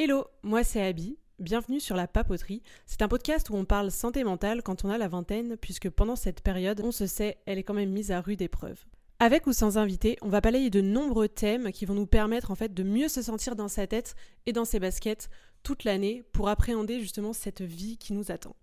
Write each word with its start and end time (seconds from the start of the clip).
Hello, 0.00 0.28
moi 0.44 0.62
c'est 0.62 0.80
Abby. 0.80 1.18
Bienvenue 1.40 1.80
sur 1.80 1.96
La 1.96 2.06
Papoterie. 2.06 2.62
C'est 2.86 3.02
un 3.02 3.08
podcast 3.08 3.50
où 3.50 3.56
on 3.56 3.64
parle 3.64 3.90
santé 3.90 4.22
mentale 4.22 4.62
quand 4.62 4.84
on 4.84 4.90
a 4.90 4.96
la 4.96 5.08
vingtaine, 5.08 5.56
puisque 5.56 5.90
pendant 5.90 6.14
cette 6.14 6.40
période, 6.40 6.80
on 6.84 6.92
se 6.92 7.08
sait, 7.08 7.38
elle 7.46 7.58
est 7.58 7.64
quand 7.64 7.74
même 7.74 7.90
mise 7.90 8.12
à 8.12 8.20
rude 8.20 8.40
épreuve. 8.40 8.78
Avec 9.18 9.48
ou 9.48 9.52
sans 9.52 9.76
invité, 9.76 10.16
on 10.22 10.28
va 10.28 10.40
balayer 10.40 10.70
de 10.70 10.80
nombreux 10.80 11.26
thèmes 11.26 11.72
qui 11.72 11.84
vont 11.84 11.94
nous 11.94 12.06
permettre 12.06 12.52
en 12.52 12.54
fait 12.54 12.72
de 12.72 12.84
mieux 12.84 13.08
se 13.08 13.22
sentir 13.22 13.56
dans 13.56 13.66
sa 13.66 13.88
tête 13.88 14.14
et 14.46 14.52
dans 14.52 14.64
ses 14.64 14.78
baskets 14.78 15.30
toute 15.64 15.82
l'année 15.82 16.22
pour 16.30 16.48
appréhender 16.48 17.00
justement 17.00 17.32
cette 17.32 17.62
vie 17.62 17.98
qui 17.98 18.12
nous 18.12 18.30
attend. 18.30 18.54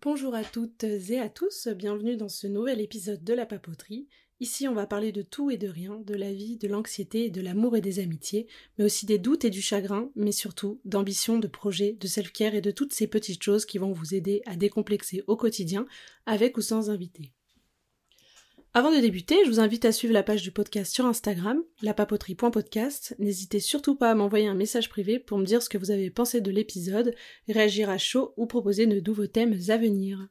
Bonjour 0.00 0.34
à 0.34 0.42
toutes 0.42 0.84
et 0.84 1.20
à 1.20 1.28
tous, 1.28 1.68
bienvenue 1.68 2.16
dans 2.16 2.30
ce 2.30 2.46
nouvel 2.46 2.80
épisode 2.80 3.22
de 3.22 3.34
La 3.34 3.44
Papoterie. 3.44 4.08
Ici, 4.42 4.66
on 4.66 4.74
va 4.74 4.88
parler 4.88 5.12
de 5.12 5.22
tout 5.22 5.52
et 5.52 5.56
de 5.56 5.68
rien, 5.68 6.02
de 6.04 6.16
la 6.16 6.32
vie, 6.32 6.56
de 6.56 6.66
l'anxiété, 6.66 7.30
de 7.30 7.40
l'amour 7.40 7.76
et 7.76 7.80
des 7.80 8.00
amitiés, 8.00 8.48
mais 8.76 8.84
aussi 8.84 9.06
des 9.06 9.20
doutes 9.20 9.44
et 9.44 9.50
du 9.50 9.62
chagrin, 9.62 10.10
mais 10.16 10.32
surtout 10.32 10.80
d'ambition, 10.84 11.38
de 11.38 11.46
projets, 11.46 11.92
de 11.92 12.08
self-care 12.08 12.56
et 12.56 12.60
de 12.60 12.72
toutes 12.72 12.92
ces 12.92 13.06
petites 13.06 13.40
choses 13.40 13.64
qui 13.64 13.78
vont 13.78 13.92
vous 13.92 14.16
aider 14.16 14.42
à 14.46 14.56
décomplexer 14.56 15.22
au 15.28 15.36
quotidien, 15.36 15.86
avec 16.26 16.56
ou 16.56 16.60
sans 16.60 16.90
invité. 16.90 17.30
Avant 18.74 18.90
de 18.90 19.00
débuter, 19.00 19.36
je 19.44 19.48
vous 19.48 19.60
invite 19.60 19.84
à 19.84 19.92
suivre 19.92 20.12
la 20.12 20.24
page 20.24 20.42
du 20.42 20.50
podcast 20.50 20.92
sur 20.92 21.06
Instagram, 21.06 21.62
lapapoterie.podcast. 21.80 23.14
N'hésitez 23.20 23.60
surtout 23.60 23.94
pas 23.94 24.10
à 24.10 24.16
m'envoyer 24.16 24.48
un 24.48 24.54
message 24.54 24.88
privé 24.88 25.20
pour 25.20 25.38
me 25.38 25.46
dire 25.46 25.62
ce 25.62 25.68
que 25.68 25.78
vous 25.78 25.92
avez 25.92 26.10
pensé 26.10 26.40
de 26.40 26.50
l'épisode, 26.50 27.14
réagir 27.48 27.88
à 27.90 27.98
chaud 27.98 28.34
ou 28.36 28.46
proposer 28.46 28.88
de 28.88 28.98
nouveaux 28.98 29.28
thèmes 29.28 29.56
à 29.68 29.76
venir. 29.76 30.26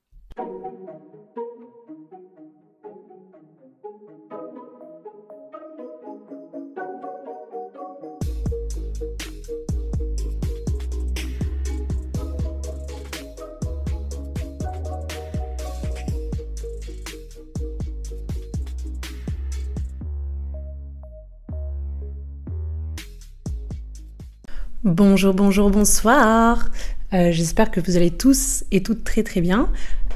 Bonjour, 24.93 25.33
bonjour, 25.33 25.69
bonsoir. 25.69 26.69
Euh, 27.13 27.31
j'espère 27.31 27.71
que 27.71 27.79
vous 27.79 27.95
allez 27.95 28.11
tous 28.11 28.65
et 28.71 28.83
toutes 28.83 29.05
très 29.05 29.23
très 29.23 29.39
bien. 29.39 29.69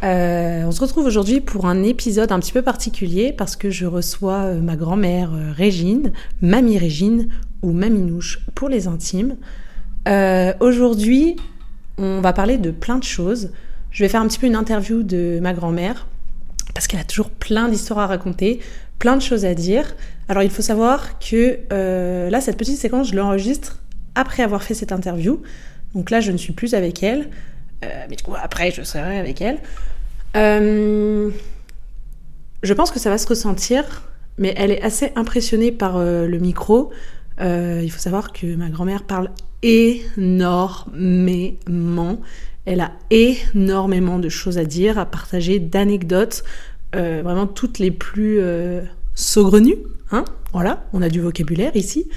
Euh, 0.04 0.64
on 0.66 0.72
se 0.72 0.82
retrouve 0.82 1.06
aujourd'hui 1.06 1.40
pour 1.40 1.66
un 1.66 1.82
épisode 1.82 2.34
un 2.34 2.42
petit 2.42 2.52
peu 2.52 2.62
particulier 2.62 3.32
parce 3.32 3.56
que 3.56 3.70
je 3.70 3.86
reçois 3.86 4.42
euh, 4.42 4.60
ma 4.60 4.76
grand-mère 4.76 5.32
Régine, 5.56 6.12
Mamie 6.42 6.78
Régine 6.78 7.30
ou 7.62 7.72
Maminouche 7.72 8.42
pour 8.54 8.68
les 8.68 8.88
intimes. 8.88 9.38
aujourd'hui, 10.60 11.38
on 11.98 12.20
va 12.20 12.34
parler 12.34 12.58
de 12.58 12.72
plein 12.72 12.98
de 12.98 13.06
choses. 13.06 13.52
Je 13.92 14.04
vais 14.04 14.10
faire 14.10 14.22
un 14.22 14.28
petit 14.28 14.40
peu 14.40 14.48
une 14.48 14.58
interview 14.58 15.04
de 15.04 15.40
ma 15.42 15.54
grand-mère 15.54 16.06
parce 16.74 16.88
qu'elle 16.88 17.00
a 17.00 17.06
toujours 17.06 17.30
plein 17.30 17.70
d'histoires 17.70 18.00
à 18.00 18.08
raconter, 18.08 18.60
plein 19.00 19.16
de 19.16 19.22
choses 19.22 19.46
à 19.46 19.54
dire. 19.54 19.96
Alors 20.28 20.44
il 20.44 20.50
faut 20.50 20.62
savoir 20.62 21.18
que 21.20 21.60
là, 22.30 22.42
cette 22.42 22.58
petite 22.58 22.78
séquence, 22.78 23.12
je 23.12 23.16
l'enregistre 23.16 23.80
après 24.16 24.44
avoir 24.44 24.64
fait 24.64 24.74
cette 24.74 24.92
interview. 24.92 25.42
Donc 25.94 26.10
là, 26.10 26.20
je 26.22 26.32
ne 26.32 26.38
suis 26.38 26.54
plus 26.54 26.74
avec 26.74 27.04
elle. 27.04 27.30
Euh, 27.84 28.06
mais 28.10 28.16
du 28.16 28.24
coup, 28.24 28.34
après, 28.42 28.72
je 28.72 28.82
serai 28.82 29.20
avec 29.20 29.42
elle. 29.42 29.60
Euh, 30.36 31.30
je 32.64 32.74
pense 32.74 32.92
que 32.92 33.00
ça 33.00 33.10
va 33.10 33.18
se 33.18 33.28
ressentir, 33.28 34.10
mais 34.38 34.54
elle 34.58 34.72
est 34.72 34.82
assez 34.82 35.12
impressionnée 35.16 35.72
par 35.72 35.98
euh, 35.98 36.28
le 36.28 36.40
micro. 36.40 36.92
il 37.40 37.90
faut 37.90 38.00
savoir 38.00 38.34
que 38.34 38.56
ma 38.56 38.70
grand-mère 38.70 39.04
parle 39.04 39.30
énormément. 39.62 40.60
Elle 42.66 42.82
a 42.82 42.92
énormément 43.12 44.20
de 44.20 44.30
choses 44.30 44.58
à 44.58 44.66
dire, 44.66 44.98
à 44.98 45.06
partager, 45.06 45.60
d'anecdotes, 45.60 46.44
vraiment 46.94 47.46
toutes 47.46 47.80
les 47.80 47.92
plus 47.92 48.40
saugrenues. 49.14 49.78
Hein 50.12 50.24
voilà, 50.54 50.86
on 50.94 51.02
a 51.02 51.10
du 51.10 51.20
vocabulaire 51.20 51.76
ici. 51.76 52.08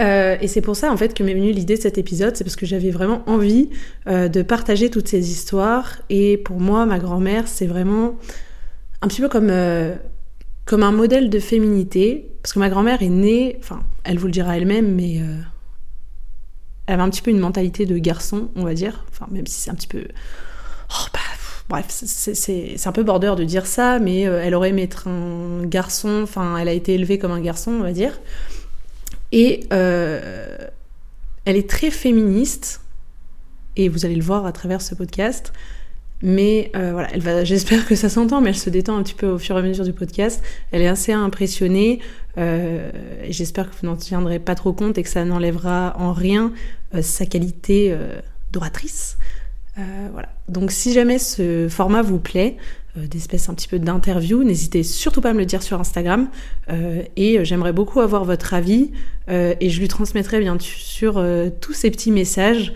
Euh, 0.00 0.36
et 0.40 0.48
c'est 0.48 0.60
pour 0.60 0.76
ça 0.76 0.92
en 0.92 0.96
fait 0.96 1.14
que 1.14 1.22
m'est 1.22 1.34
venue 1.34 1.52
l'idée 1.52 1.76
de 1.76 1.80
cet 1.80 1.98
épisode, 1.98 2.36
c'est 2.36 2.44
parce 2.44 2.56
que 2.56 2.66
j'avais 2.66 2.90
vraiment 2.90 3.22
envie 3.26 3.70
euh, 4.06 4.28
de 4.28 4.42
partager 4.42 4.90
toutes 4.90 5.08
ces 5.08 5.30
histoires. 5.30 5.98
Et 6.10 6.36
pour 6.36 6.60
moi, 6.60 6.86
ma 6.86 6.98
grand-mère, 6.98 7.48
c'est 7.48 7.66
vraiment 7.66 8.16
un 9.00 9.08
petit 9.08 9.20
peu 9.20 9.28
comme, 9.28 9.50
euh, 9.50 9.94
comme 10.64 10.82
un 10.82 10.92
modèle 10.92 11.30
de 11.30 11.38
féminité. 11.38 12.28
Parce 12.42 12.54
que 12.54 12.58
ma 12.58 12.68
grand-mère 12.68 13.02
est 13.02 13.08
née, 13.08 13.56
enfin, 13.60 13.80
elle 14.04 14.18
vous 14.18 14.26
le 14.26 14.32
dira 14.32 14.56
elle-même, 14.56 14.92
mais 14.94 15.20
elle 16.86 16.94
avait 16.94 17.02
un 17.02 17.08
petit 17.08 17.22
peu 17.22 17.30
une 17.30 17.38
mentalité 17.38 17.86
de 17.86 17.96
garçon, 17.98 18.50
on 18.56 18.64
va 18.64 18.74
dire. 18.74 19.04
Enfin, 19.12 19.28
même 19.30 19.46
si 19.46 19.60
c'est 19.60 19.70
un 19.70 19.76
petit 19.76 19.86
peu. 19.86 20.02
Oh, 20.90 21.06
bah, 21.12 21.20
bref, 21.68 21.86
c'est 21.88 22.84
un 22.84 22.90
peu 22.90 23.04
border 23.04 23.34
de 23.36 23.44
dire 23.44 23.66
ça, 23.66 24.00
mais 24.00 24.22
elle 24.22 24.56
aurait 24.56 24.70
aimé 24.70 24.82
être 24.82 25.06
un 25.06 25.64
garçon. 25.66 26.22
Enfin, 26.24 26.56
elle 26.56 26.66
a 26.66 26.72
été 26.72 26.94
élevée 26.94 27.18
comme 27.20 27.30
un 27.30 27.40
garçon, 27.40 27.70
on 27.70 27.82
va 27.82 27.92
dire. 27.92 28.18
Et 29.32 29.66
euh, 29.72 30.56
elle 31.44 31.56
est 31.56 31.68
très 31.68 31.90
féministe, 31.90 32.82
et 33.76 33.88
vous 33.88 34.04
allez 34.04 34.14
le 34.14 34.22
voir 34.22 34.46
à 34.46 34.52
travers 34.52 34.82
ce 34.82 34.94
podcast. 34.94 35.52
Mais 36.24 36.70
euh, 36.76 36.92
voilà, 36.92 37.44
j'espère 37.44 37.86
que 37.86 37.96
ça 37.96 38.08
s'entend, 38.08 38.40
mais 38.40 38.50
elle 38.50 38.56
se 38.56 38.70
détend 38.70 38.96
un 38.96 39.02
petit 39.02 39.14
peu 39.14 39.26
au 39.26 39.38
fur 39.38 39.56
et 39.56 39.58
à 39.58 39.62
mesure 39.62 39.84
du 39.84 39.94
podcast. 39.94 40.42
Elle 40.70 40.82
est 40.82 40.88
assez 40.88 41.12
impressionnée. 41.12 42.00
Euh, 42.38 42.90
j'espère 43.28 43.70
que 43.70 43.76
vous 43.80 43.86
n'en 43.86 43.96
tiendrez 43.96 44.38
pas 44.38 44.54
trop 44.54 44.72
compte 44.72 44.98
et 44.98 45.02
que 45.02 45.08
ça 45.08 45.24
n'enlèvera 45.24 45.96
en 45.98 46.12
rien 46.12 46.52
sa 47.00 47.24
qualité 47.24 47.96
d'oratrice. 48.52 49.16
voilà. 49.76 50.28
Donc 50.48 50.70
si 50.70 50.92
jamais 50.92 51.18
ce 51.18 51.68
format 51.70 52.02
vous 52.02 52.18
plaît, 52.18 52.58
euh, 52.98 53.06
d'espèces 53.06 53.48
un 53.48 53.54
petit 53.54 53.68
peu 53.68 53.78
d'interview, 53.78 54.44
n'hésitez 54.44 54.82
surtout 54.82 55.22
pas 55.22 55.30
à 55.30 55.32
me 55.32 55.38
le 55.38 55.46
dire 55.46 55.62
sur 55.62 55.80
Instagram. 55.80 56.28
Euh, 56.68 57.02
et 57.16 57.38
euh, 57.38 57.44
j'aimerais 57.44 57.72
beaucoup 57.72 58.00
avoir 58.00 58.26
votre 58.26 58.52
avis. 58.52 58.90
et 59.28 59.70
je 59.70 59.80
lui 59.80 59.88
transmettrai 59.88 60.40
bien 60.40 60.58
sûr 60.58 61.24
tous 61.60 61.72
ces 61.72 61.90
petits 61.90 62.10
messages 62.10 62.74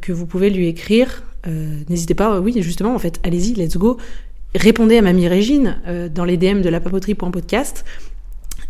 que 0.00 0.12
vous 0.12 0.26
pouvez 0.26 0.50
lui 0.50 0.66
écrire. 0.66 1.22
N'hésitez 1.88 2.14
pas, 2.14 2.40
oui, 2.40 2.54
justement, 2.62 2.94
en 2.94 2.98
fait, 2.98 3.20
allez-y, 3.22 3.54
let's 3.54 3.76
go. 3.76 3.98
Répondez 4.56 4.96
à 4.96 5.02
Mamie 5.02 5.28
Régine 5.28 5.76
dans 6.12 6.24
les 6.24 6.36
DM 6.36 6.62
de 6.62 6.68
la 6.68 6.80
papoterie.podcast. 6.80 7.84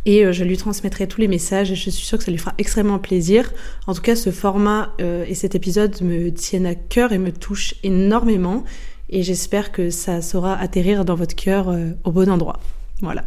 Et 0.04 0.30
je 0.32 0.44
lui 0.44 0.58
transmettrai 0.58 1.06
tous 1.06 1.20
les 1.20 1.28
messages 1.28 1.70
et 1.70 1.76
je 1.76 1.88
suis 1.88 2.04
sûre 2.04 2.18
que 2.18 2.24
ça 2.24 2.30
lui 2.30 2.38
fera 2.38 2.52
extrêmement 2.58 2.98
plaisir. 2.98 3.50
En 3.86 3.94
tout 3.94 4.02
cas, 4.02 4.16
ce 4.16 4.30
format 4.30 4.92
et 4.98 5.34
cet 5.34 5.54
épisode 5.54 5.98
me 6.02 6.30
tiennent 6.30 6.66
à 6.66 6.74
cœur 6.74 7.12
et 7.12 7.18
me 7.18 7.32
touchent 7.32 7.76
énormément 7.84 8.64
et 9.08 9.22
j'espère 9.22 9.72
que 9.72 9.90
ça 9.90 10.22
saura 10.22 10.58
atterrir 10.58 11.04
dans 11.04 11.14
votre 11.14 11.34
cœur 11.34 11.68
euh, 11.68 11.90
au 12.04 12.12
bon 12.12 12.28
endroit. 12.28 12.60
Voilà. 13.00 13.24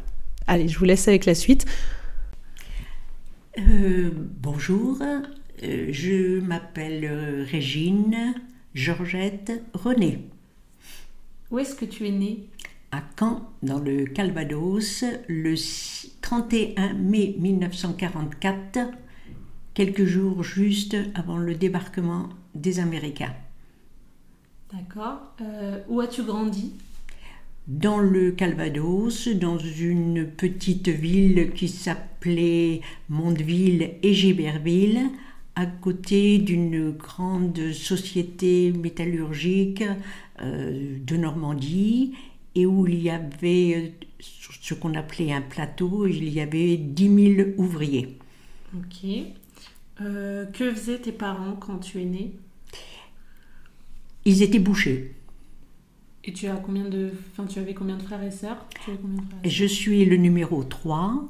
Allez, 0.47 0.67
je 0.67 0.77
vous 0.79 0.85
laisse 0.85 1.07
avec 1.07 1.25
la 1.25 1.35
suite. 1.35 1.65
Euh, 3.57 4.11
bonjour, 4.41 5.01
euh, 5.01 5.87
je 5.91 6.39
m'appelle 6.39 7.45
Régine 7.49 8.35
Georgette 8.73 9.51
René. 9.73 10.19
Où 11.51 11.59
est-ce 11.59 11.75
que 11.75 11.85
tu 11.85 12.07
es 12.07 12.11
née? 12.11 12.49
À 12.91 13.01
Caen, 13.19 13.41
dans 13.63 13.79
le 13.79 14.05
Calvados, 14.05 15.03
le 15.27 15.55
31 16.21 16.93
mai 16.93 17.35
1944, 17.37 18.79
quelques 19.73 20.05
jours 20.05 20.43
juste 20.43 20.95
avant 21.13 21.37
le 21.37 21.55
débarquement 21.55 22.29
des 22.55 22.79
Américains. 22.79 23.33
D'accord. 24.73 25.33
Euh, 25.41 25.79
où 25.87 26.01
as-tu 26.01 26.23
grandi? 26.23 26.73
Dans 27.67 27.99
le 27.99 28.31
Calvados, 28.31 29.27
dans 29.29 29.57
une 29.57 30.27
petite 30.27 30.89
ville 30.89 31.51
qui 31.53 31.67
s'appelait 31.67 32.81
Mondeville 33.09 33.91
et 34.03 34.13
Giberville, 34.13 35.09
à 35.55 35.65
côté 35.65 36.37
d'une 36.37 36.91
grande 36.91 37.71
société 37.71 38.71
métallurgique 38.71 39.83
euh, 40.41 40.97
de 41.01 41.17
Normandie, 41.17 42.15
et 42.55 42.65
où 42.65 42.87
il 42.87 43.01
y 43.01 43.09
avait 43.09 43.75
euh, 43.75 44.05
ce 44.19 44.73
qu'on 44.73 44.93
appelait 44.95 45.31
un 45.31 45.41
plateau, 45.41 46.07
il 46.07 46.29
y 46.29 46.41
avait 46.41 46.77
10 46.77 47.35
000 47.35 47.49
ouvriers. 47.57 48.17
Ok. 48.75 49.09
que 49.97 50.73
faisaient 50.73 50.99
tes 50.99 51.11
parents 51.11 51.55
quand 51.55 51.77
tu 51.77 52.01
es 52.01 52.05
né? 52.05 52.31
Ils 54.27 54.43
étaient 54.43 54.59
bouchés. 54.59 55.13
Et 56.25 56.33
tu 56.33 56.47
as 56.47 56.57
combien 56.57 56.83
de, 56.83 57.11
enfin, 57.31 57.45
tu 57.45 57.59
avais 57.59 57.73
combien 57.73 57.95
de 57.95 58.01
frères 58.01 58.21
et 58.21 58.31
sœurs? 58.31 58.65
Je 59.45 59.65
suis 59.65 60.03
le 60.03 60.17
numéro 60.17 60.63
3. 60.65 61.23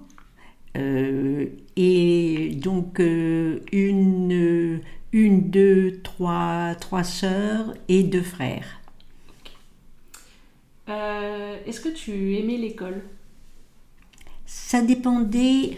Euh, 0.75 1.45
et 1.75 2.55
donc 2.55 2.99
euh, 2.99 3.59
une, 3.71 4.81
une, 5.11 5.49
deux, 5.49 5.99
trois, 6.03 6.75
trois 6.79 7.03
sœurs 7.03 7.75
et 7.87 8.01
deux 8.03 8.23
frères. 8.23 8.81
Euh, 10.89 11.57
est-ce 11.67 11.81
que 11.81 11.89
tu 11.89 12.35
aimais 12.35 12.57
l'école? 12.57 13.01
Ça 14.47 14.81
dépendait, 14.81 15.77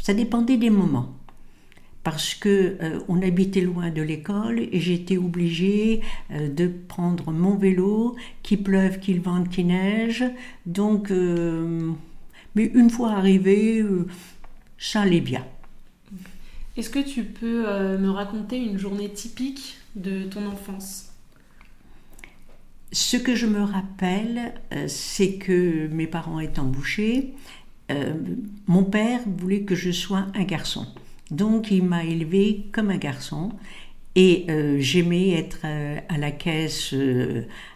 ça 0.00 0.14
dépendait 0.14 0.56
des 0.56 0.70
moments. 0.70 1.14
Parce 2.06 2.36
que 2.36 2.76
euh, 2.80 3.00
on 3.08 3.20
habitait 3.20 3.62
loin 3.62 3.90
de 3.90 4.00
l'école 4.00 4.60
et 4.60 4.78
j'étais 4.78 5.16
obligée 5.16 6.02
euh, 6.30 6.48
de 6.48 6.68
prendre 6.68 7.32
mon 7.32 7.56
vélo, 7.56 8.14
qu'il 8.44 8.62
pleuve, 8.62 9.00
qu'il 9.00 9.20
vente, 9.20 9.48
qu'il 9.48 9.66
neige. 9.66 10.24
Donc, 10.66 11.10
mais 11.10 12.70
une 12.74 12.90
fois 12.90 13.10
arrivé, 13.10 13.84
ça 14.78 15.00
allait 15.00 15.20
bien. 15.20 15.44
Est-ce 16.76 16.90
que 16.90 17.00
tu 17.00 17.24
peux 17.24 17.64
me 17.98 18.10
raconter 18.10 18.58
une 18.58 18.78
journée 18.78 19.08
typique 19.08 19.78
de 19.96 20.24
ton 20.24 20.46
enfance? 20.46 21.10
Ce 22.92 23.16
que 23.16 23.34
je 23.34 23.46
me 23.46 23.62
rappelle, 23.62 24.54
c'est 24.86 25.38
que 25.38 25.88
mes 25.88 26.06
parents 26.06 26.38
étant 26.38 26.66
bouchés, 26.66 27.34
euh, 27.90 28.14
mon 28.66 28.84
père 28.84 29.20
voulait 29.26 29.62
que 29.62 29.74
je 29.74 29.90
sois 29.90 30.26
un 30.34 30.44
garçon. 30.44 30.86
Donc 31.30 31.70
il 31.70 31.82
m'a 31.82 32.04
élevé 32.04 32.66
comme 32.72 32.90
un 32.90 32.98
garçon 32.98 33.52
et 34.14 34.46
euh, 34.48 34.78
j'aimais 34.80 35.30
être 35.30 35.58
euh, 35.64 35.98
à 36.08 36.16
la 36.16 36.30
caisse 36.30 36.94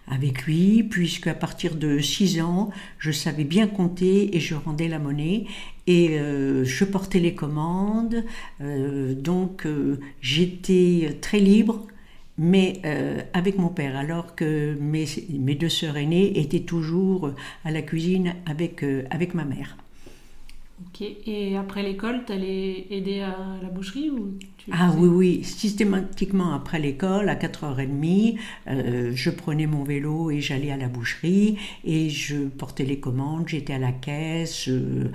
avec 0.09 0.45
lui, 0.45 0.83
puisque 0.83 1.27
à 1.27 1.35
partir 1.35 1.75
de 1.75 1.99
6 1.99 2.41
ans, 2.41 2.71
je 2.99 3.11
savais 3.11 3.45
bien 3.45 3.67
compter 3.67 4.37
et 4.37 4.41
je 4.41 4.55
rendais 4.55 4.89
la 4.89 4.99
monnaie 4.99 5.45
et 5.87 6.19
je 6.19 6.85
portais 6.85 7.19
les 7.19 7.35
commandes. 7.35 8.25
donc 8.61 9.67
j'étais 10.21 11.19
très 11.21 11.41
libre, 11.41 11.87
mais 12.39 12.81
avec 13.33 13.59
mon 13.59 13.69
père, 13.69 13.97
alors 13.97 14.37
que 14.37 14.77
mes, 14.81 15.07
deux 15.57 15.69
sœurs 15.69 15.97
aînées 15.97 16.39
étaient 16.39 16.61
toujours 16.61 17.33
à 17.65 17.71
la 17.73 17.83
cuisine 17.83 18.35
avec 18.47 19.35
ma 19.35 19.45
mère. 19.45 19.77
Ok, 20.87 21.03
et 21.27 21.57
après 21.59 21.83
l'école, 21.83 22.23
tu 22.27 22.33
allais 22.33 22.87
aider 22.91 23.21
à 23.21 23.37
la 23.63 23.69
boucherie 23.69 24.09
ou 24.09 24.39
Ah 24.73 24.93
oui, 24.97 25.09
oui, 25.09 25.45
systématiquement 25.45 26.55
après 26.55 26.79
l'école, 26.79 27.29
à 27.29 27.35
4h30, 27.35 28.39
euh, 28.69 29.13
je 29.15 29.31
prenais 29.31 29.67
mon 29.67 29.85
vélo 29.85 30.31
et 30.31 30.41
j'allais 30.41 30.71
à 30.71 30.79
la 30.79 30.89
boucherie 30.89 31.59
et 31.85 32.09
je 32.09 32.47
portais 32.47 32.85
les 32.85 32.99
commandes, 32.99 33.47
j'étais 33.47 33.75
à 33.75 33.79
la 33.79 33.93
caisse, 33.93 34.69
euh, 34.69 35.11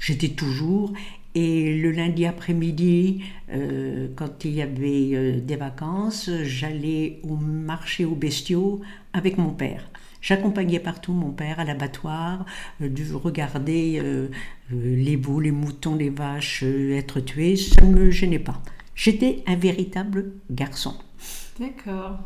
j'étais 0.00 0.28
toujours. 0.28 0.92
Et 1.34 1.78
le 1.78 1.90
lundi 1.90 2.26
après-midi, 2.26 3.24
euh, 3.52 4.08
quand 4.14 4.44
il 4.44 4.52
y 4.52 4.62
avait 4.62 5.40
des 5.40 5.56
vacances, 5.56 6.30
j'allais 6.42 7.20
au 7.22 7.36
marché 7.36 8.04
aux 8.04 8.14
bestiaux 8.14 8.82
avec 9.14 9.38
mon 9.38 9.50
père. 9.50 9.88
J'accompagnais 10.24 10.80
partout 10.80 11.12
mon 11.12 11.32
père 11.32 11.60
à 11.60 11.64
l'abattoir, 11.64 12.46
euh, 12.80 12.88
de 12.88 13.12
regarder 13.12 14.00
euh, 14.02 14.30
euh, 14.72 14.96
les 14.96 15.16
veaux, 15.16 15.38
les 15.38 15.50
moutons, 15.50 15.96
les 15.96 16.08
vaches 16.08 16.62
être 16.62 17.20
tués. 17.20 17.58
Ça 17.58 17.84
ne 17.84 17.92
me 17.94 18.10
gênait 18.10 18.38
pas. 18.38 18.62
J'étais 18.94 19.42
un 19.46 19.54
véritable 19.54 20.32
garçon. 20.50 20.94
D'accord. 21.60 22.20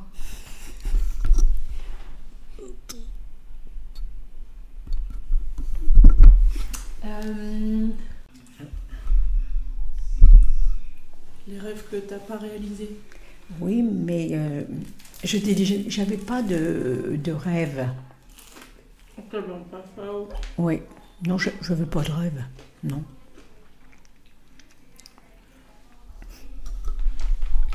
Les 11.49 11.59
rêves 11.59 11.83
que 11.91 11.97
tu 11.97 12.12
n'as 12.12 12.21
pas 12.21 12.37
réalisés 12.37 12.97
Oui, 13.61 13.83
mais 13.83 14.39
je 15.25 15.38
t'ai 15.38 15.55
dit, 15.55 15.91
j'avais 15.91 16.17
pas 16.17 16.43
de, 16.43 17.19
de 17.23 17.32
rêve. 17.32 17.88
Oui, 20.56 20.82
non, 21.26 21.38
je 21.38 21.50
ne 21.50 21.75
veux 21.75 21.87
pas 21.87 22.03
de 22.03 22.12
rêve, 22.12 22.44
non. 22.85 23.03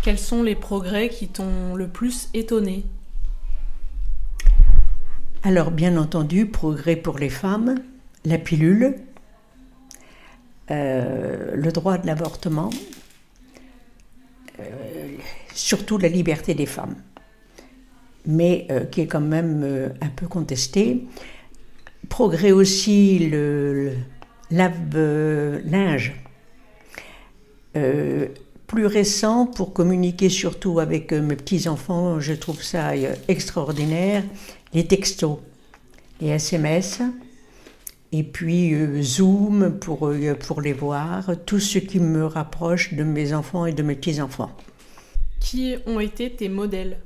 Quels 0.01 0.19
sont 0.19 0.43
les 0.43 0.55
progrès 0.55 1.09
qui 1.09 1.27
t'ont 1.27 1.75
le 1.75 1.87
plus 1.87 2.29
étonné? 2.33 2.85
Alors, 5.43 5.71
bien 5.71 5.97
entendu, 5.97 6.45
progrès 6.45 6.95
pour 6.95 7.17
les 7.19 7.29
femmes, 7.29 7.75
la 8.25 8.37
pilule, 8.37 8.95
euh, 10.71 11.55
le 11.55 11.71
droit 11.71 11.97
de 11.97 12.07
l'avortement, 12.07 12.69
euh, 14.59 15.17
surtout 15.53 15.97
la 15.97 16.07
liberté 16.07 16.53
des 16.53 16.65
femmes 16.65 16.95
mais 18.25 18.67
euh, 18.71 18.85
qui 18.85 19.01
est 19.01 19.07
quand 19.07 19.21
même 19.21 19.61
euh, 19.63 19.89
un 20.01 20.09
peu 20.09 20.27
contesté. 20.27 21.05
Progrès 22.09 22.51
aussi 22.51 23.19
le, 23.19 23.93
lave-linge, 24.51 26.13
euh, 27.75 28.27
plus 28.67 28.85
récent 28.85 29.45
pour 29.45 29.73
communiquer 29.73 30.29
surtout 30.29 30.79
avec 30.79 31.11
mes 31.11 31.35
petits-enfants, 31.35 32.19
je 32.19 32.33
trouve 32.33 32.61
ça 32.61 32.91
extraordinaire, 33.27 34.23
les 34.73 34.85
textos, 34.85 35.39
les 36.21 36.29
SMS, 36.29 37.01
et 38.11 38.23
puis 38.23 38.75
Zoom 39.01 39.77
pour, 39.79 40.11
pour 40.39 40.61
les 40.61 40.73
voir, 40.73 41.31
tout 41.45 41.59
ce 41.59 41.79
qui 41.79 41.99
me 41.99 42.25
rapproche 42.25 42.93
de 42.93 43.03
mes 43.03 43.33
enfants 43.33 43.65
et 43.65 43.73
de 43.73 43.83
mes 43.83 43.95
petits-enfants. 43.95 44.51
Qui 45.39 45.75
ont 45.85 45.99
été 45.99 46.31
tes 46.31 46.49
modèles? 46.49 46.97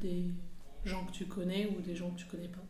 Des 0.00 0.30
gens 0.84 1.04
que 1.04 1.12
tu 1.12 1.26
connais 1.26 1.66
ou 1.66 1.80
des 1.80 1.94
gens 1.94 2.10
que 2.10 2.20
tu 2.20 2.26
connais 2.26 2.48
pas 2.48 2.64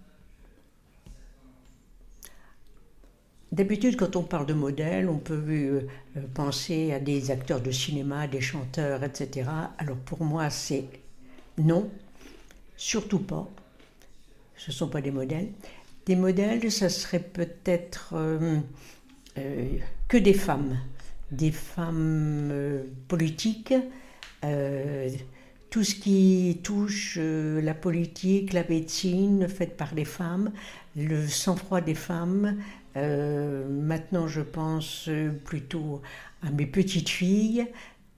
D'habitude, 3.54 3.94
quand 3.94 4.16
on 4.16 4.24
parle 4.24 4.46
de 4.46 4.52
modèles, 4.52 5.08
on 5.08 5.18
peut 5.18 5.44
euh, 5.48 5.86
euh, 6.16 6.20
penser 6.34 6.92
à 6.92 6.98
des 6.98 7.30
acteurs 7.30 7.60
de 7.60 7.70
cinéma, 7.70 8.26
des 8.26 8.40
chanteurs, 8.40 9.04
etc. 9.04 9.48
Alors 9.78 9.96
pour 9.98 10.24
moi, 10.24 10.50
c'est 10.50 10.86
non, 11.56 11.88
surtout 12.76 13.20
pas. 13.20 13.48
Ce 14.56 14.72
ne 14.72 14.74
sont 14.74 14.88
pas 14.88 15.00
des 15.00 15.12
modèles. 15.12 15.50
Des 16.06 16.16
modèles, 16.16 16.68
ça 16.72 16.88
serait 16.88 17.20
peut-être 17.20 18.14
euh, 18.16 18.58
que 20.08 20.16
des 20.16 20.34
femmes, 20.34 20.76
des 21.30 21.52
femmes 21.52 22.82
politiques, 23.06 23.72
tout 25.74 25.82
ce 25.82 25.96
qui 25.96 26.60
touche 26.62 27.18
euh, 27.20 27.60
la 27.60 27.74
politique, 27.74 28.52
la 28.52 28.62
médecine 28.62 29.48
faite 29.48 29.76
par 29.76 29.92
les 29.92 30.04
femmes, 30.04 30.52
le 30.94 31.26
sang-froid 31.26 31.80
des 31.80 31.96
femmes. 31.96 32.58
Euh, 32.96 33.68
maintenant, 33.68 34.28
je 34.28 34.40
pense 34.40 35.10
plutôt 35.44 36.00
à 36.46 36.52
mes 36.52 36.66
petites 36.66 37.08
filles 37.08 37.66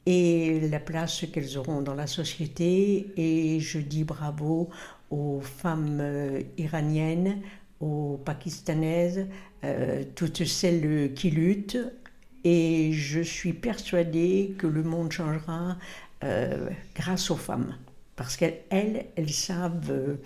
et 0.05 0.69
la 0.69 0.81
place 0.81 1.25
qu'elles 1.33 1.57
auront 1.57 1.81
dans 1.81 1.95
la 1.95 2.07
société. 2.07 3.07
Et 3.17 3.59
je 3.61 3.79
dis 3.79 4.05
bravo 4.05 4.69
aux 5.11 5.41
femmes 5.41 6.01
euh, 6.03 6.43
iraniennes, 6.59 7.41
aux 7.81 8.21
pakistanaises, 8.23 9.29
toutes 10.15 10.45
celles 10.45 11.15
qui 11.15 11.31
luttent. 11.31 11.79
Et 12.45 12.93
je 12.93 13.21
suis 13.21 13.55
persuadée 13.55 14.55
que 14.59 14.67
le 14.67 14.83
monde 14.83 15.11
changera 15.11 15.79
euh, 16.25 16.71
grâce 16.95 17.31
aux 17.31 17.37
femmes. 17.37 17.77
Parce 18.17 18.37
qu'elles, 18.37 18.63
elles, 18.71 19.31
savent, 19.31 19.91
euh, 19.91 20.17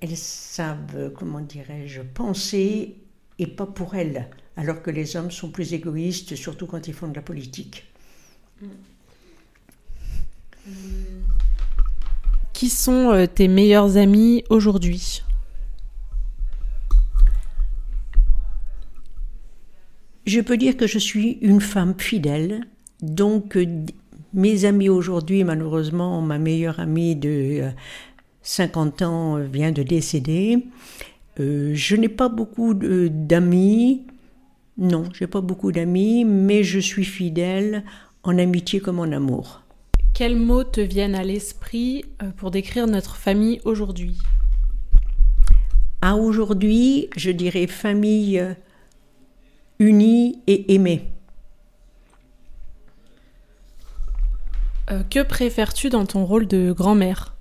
elles 0.00 0.16
savent, 0.16 1.12
comment 1.16 1.40
dirais-je, 1.40 2.00
penser 2.00 2.96
et 3.38 3.46
pas 3.46 3.66
pour 3.66 3.94
elles. 3.94 4.30
Alors 4.56 4.82
que 4.82 4.90
les 4.90 5.16
hommes 5.16 5.30
sont 5.30 5.50
plus 5.50 5.74
égoïstes, 5.74 6.36
surtout 6.36 6.66
quand 6.66 6.88
ils 6.88 6.94
font 6.94 7.08
de 7.08 7.14
la 7.14 7.22
politique. 7.22 7.86
Qui 12.52 12.68
sont 12.68 13.10
euh, 13.10 13.26
tes 13.26 13.48
meilleurs 13.48 13.96
amis 13.96 14.44
aujourd'hui? 14.48 15.22
Je 20.24 20.40
peux 20.40 20.56
dire 20.56 20.76
que 20.76 20.86
je 20.86 20.98
suis 20.98 21.32
une 21.40 21.60
femme 21.60 21.98
fidèle, 21.98 22.64
donc 23.00 23.58
mes 24.34 24.64
amis 24.64 24.88
aujourd'hui, 24.88 25.44
malheureusement, 25.44 26.20
ma 26.22 26.38
meilleure 26.38 26.80
amie 26.80 27.16
de 27.16 27.64
50 28.42 29.02
euh, 29.02 29.04
ans 29.04 29.38
vient 29.38 29.72
de 29.72 29.82
décéder. 29.82 30.66
Euh, 31.40 31.72
je 31.74 31.96
n'ai 31.96 32.08
pas 32.08 32.28
beaucoup 32.28 32.74
d'amis. 32.74 34.06
Non, 34.78 35.04
j'ai 35.12 35.26
pas 35.26 35.40
beaucoup 35.40 35.72
d'amis, 35.72 36.24
mais 36.24 36.64
je 36.64 36.78
suis 36.78 37.04
fidèle 37.04 37.84
en 38.22 38.38
amitié 38.38 38.80
comme 38.80 39.00
en 39.00 39.12
amour. 39.12 39.62
Quels 40.14 40.36
mots 40.36 40.64
te 40.64 40.80
viennent 40.80 41.14
à 41.14 41.24
l'esprit 41.24 42.04
euh, 42.22 42.30
pour 42.36 42.50
décrire 42.50 42.86
notre 42.86 43.16
famille 43.16 43.60
aujourd'hui? 43.64 44.18
À 46.00 46.16
aujourd'hui, 46.16 47.08
je 47.16 47.30
dirais 47.30 47.66
famille 47.66 48.42
unie 49.78 50.40
et 50.46 50.74
aimée. 50.74 51.12
Euh, 54.92 55.02
que 55.08 55.22
préfères-tu 55.22 55.88
dans 55.88 56.04
ton 56.04 56.24
rôle 56.24 56.46
de 56.46 56.72
grand-mère? 56.72 57.34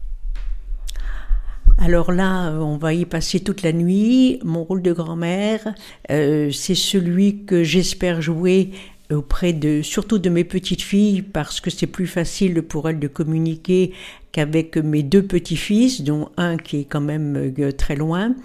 Alors 1.78 2.12
là, 2.12 2.52
on 2.52 2.78
va 2.78 2.94
y 2.94 3.06
passer 3.06 3.40
toute 3.40 3.64
la 3.64 3.74
nuit. 3.74 4.40
Mon 4.44 4.64
rôle 4.64 4.82
de 4.82 4.94
grand-mère, 4.94 5.74
euh, 6.12 6.52
c'est 6.52 6.76
celui 6.76 7.44
que 7.44 7.64
j'espère 7.64 8.22
jouer 8.22 8.72
auprès 9.12 9.52
de, 9.52 9.82
surtout 9.82 10.20
de 10.20 10.30
mes 10.30 10.46
petites 10.46 10.82
filles, 10.82 11.22
parce 11.22 11.60
que 11.60 11.70
c'est 11.70 11.88
plus 11.88 12.08
facile 12.08 12.62
pour 12.62 12.88
elles 12.88 13.00
de 13.00 13.08
communiquer 13.08 13.94
qu'avec 14.32 14.78
mes 14.78 15.04
deux 15.04 15.24
petits-fils, 15.24 16.04
dont 16.04 16.30
un 16.38 16.56
qui 16.56 16.82
est 16.82 16.86
quand 16.86 17.02
même 17.02 17.52
euh, 17.60 17.72
très 17.72 17.96
loin 17.96 18.36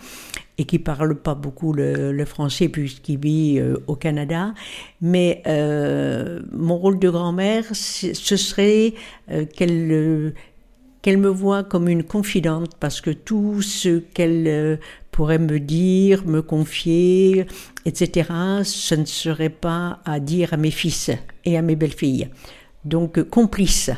et 0.58 0.64
qui 0.64 0.78
parle 0.78 1.14
pas 1.16 1.34
beaucoup 1.34 1.72
le, 1.72 2.24
français 2.24 2.68
puisqu'il 2.68 3.18
vit 3.18 3.58
euh, 3.58 3.76
au 3.86 3.94
Canada. 3.94 4.54
Mais 5.00 5.42
euh, 5.46 6.40
mon 6.52 6.76
rôle 6.76 6.98
de 6.98 7.10
grand-mère, 7.10 7.64
ce 7.72 8.36
serait 8.36 8.94
qu'elle 9.54 10.34
qu'elle 11.02 11.18
me 11.18 11.28
voit 11.28 11.62
comme 11.62 11.88
une 11.88 12.02
confidente 12.02 12.72
parce 12.80 13.00
que 13.00 13.10
tout 13.10 13.62
ce 13.62 13.98
qu'elle 13.98 14.80
pourrait 15.12 15.38
me 15.38 15.60
dire, 15.60 16.26
me 16.26 16.42
confier, 16.42 17.46
etc., 17.86 18.30
ce 18.64 18.94
ne 18.96 19.04
serait 19.04 19.48
pas 19.48 20.00
à 20.04 20.20
dire 20.20 20.52
à 20.52 20.56
mes 20.56 20.70
fils 20.70 21.10
et 21.44 21.56
à 21.56 21.62
mes 21.62 21.76
belles-filles. 21.76 22.28
Donc 22.84 23.22
complice. 23.30 23.90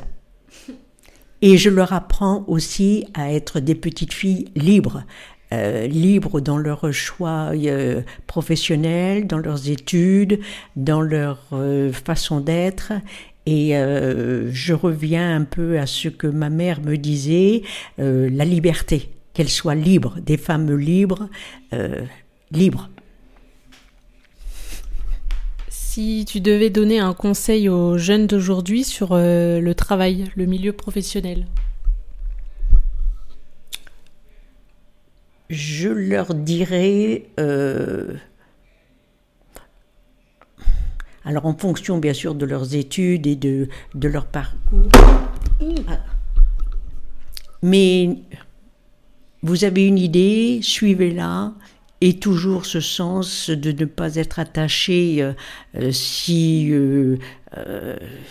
Et 1.43 1.57
je 1.57 1.71
leur 1.71 1.93
apprends 1.93 2.45
aussi 2.47 3.05
à 3.15 3.33
être 3.33 3.59
des 3.59 3.75
petites 3.75 4.13
filles 4.13 4.47
libres. 4.55 5.05
Euh, 5.53 5.87
libres 5.87 6.41
dans 6.41 6.59
leur 6.59 6.93
choix 6.93 7.53
euh, 7.55 8.03
professionnel, 8.27 9.27
dans 9.27 9.39
leurs 9.39 9.71
études, 9.71 10.41
dans 10.77 11.01
leur 11.01 11.39
euh, 11.53 11.91
façon 11.93 12.41
d'être. 12.41 12.93
Et 13.47 13.71
je 13.71 14.75
reviens 14.75 15.35
un 15.35 15.45
peu 15.45 15.79
à 15.79 15.87
ce 15.87 16.09
que 16.09 16.27
ma 16.27 16.51
mère 16.51 16.83
me 16.83 16.97
disait, 16.99 17.63
la 17.97 18.45
liberté, 18.45 19.09
qu'elles 19.33 19.49
soient 19.49 19.75
libres, 19.75 20.19
des 20.21 20.37
femmes 20.37 20.77
libres, 20.77 21.31
libres. 22.51 22.91
Si 25.99 26.25
tu 26.27 26.41
devais 26.41 26.71
donner 26.71 27.01
un 27.01 27.13
conseil 27.13 27.69
aux 27.69 27.99
jeunes 27.99 28.29
d'aujourd'hui 28.29 28.85
sur 28.85 29.15
euh, 29.15 29.59
le 29.59 29.75
travail, 29.75 30.27
le 30.37 30.47
milieu 30.47 30.73
professionnel? 30.73 31.45
Je 35.51 35.89
leur 35.89 36.35
dirais, 36.35 37.25
euh, 37.41 38.13
alors 41.25 41.47
en 41.47 41.57
fonction 41.57 41.97
bien 41.97 42.13
sûr 42.13 42.35
de 42.35 42.45
leurs 42.45 42.75
études 42.75 43.27
et 43.27 43.35
de, 43.35 43.69
de 43.95 44.09
leur 44.09 44.27
parcours, 44.27 44.91
mais 47.63 48.19
vous 49.43 49.65
avez 49.65 49.87
une 49.87 49.97
idée, 49.97 50.61
suivez-la, 50.61 51.55
et 52.03 52.19
toujours 52.19 52.67
ce 52.67 52.81
sens 52.81 53.49
de 53.49 53.73
ne 53.73 53.87
pas 53.87 54.17
être 54.17 54.39
attaché 54.39 55.23
euh, 55.23 55.91
si, 55.93 56.69
euh, 56.73 57.17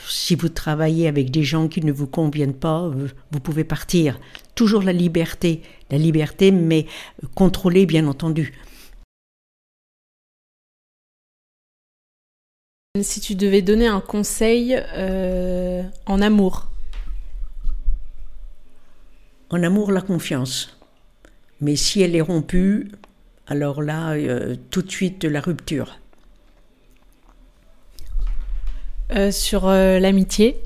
si 0.08 0.36
vous 0.36 0.50
travaillez 0.50 1.08
avec 1.08 1.32
des 1.32 1.44
gens 1.44 1.68
qui 1.68 1.84
ne 1.84 1.92
vous 1.92 2.08
conviennent 2.08 2.54
pas, 2.54 2.92
vous 3.32 3.40
pouvez 3.40 3.64
partir. 3.64 4.20
Toujours 4.54 4.84
la 4.84 4.94
liberté, 4.94 5.64
la 5.90 5.98
liberté, 5.98 6.52
mais 6.52 6.86
contrôlée 7.36 7.86
bien 7.86 8.08
entendu. 8.08 8.54
Si 13.02 13.22
tu 13.22 13.36
devais 13.36 13.62
donner 13.62 13.88
un 13.88 14.02
conseil 14.02 14.76
en 16.08 16.22
amour 16.22 16.72
En 19.50 19.64
amour, 19.64 19.92
la 19.92 20.02
confiance. 20.02 20.78
Mais 21.62 21.76
si 21.76 22.02
elle 22.02 22.16
est 22.16 22.22
rompue, 22.22 22.92
alors 23.48 23.82
là, 23.82 24.12
euh, 24.12 24.56
tout 24.72 24.82
de 24.82 24.92
suite, 24.92 25.24
la 25.24 25.40
rupture. 25.40 26.00
Euh, 29.16 29.32
sur 29.32 29.68
euh, 29.68 30.00
l'amitié 30.00 30.58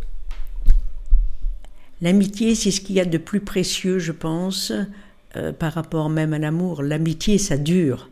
L'amitié, 2.01 2.56
c'est 2.56 2.72
ce 2.72 2.82
qu'il 2.82 2.96
y 2.96 3.00
a 3.00 3.06
de 3.06 3.20
plus 3.20 3.42
précieux, 3.42 4.00
je 4.00 4.12
pense, 4.12 4.74
par 5.60 5.74
rapport 5.74 6.10
même 6.10 6.34
à 6.34 6.40
l'amour. 6.40 6.84
L'amitié, 6.84 7.38
ça 7.38 7.58
dure, 7.58 8.10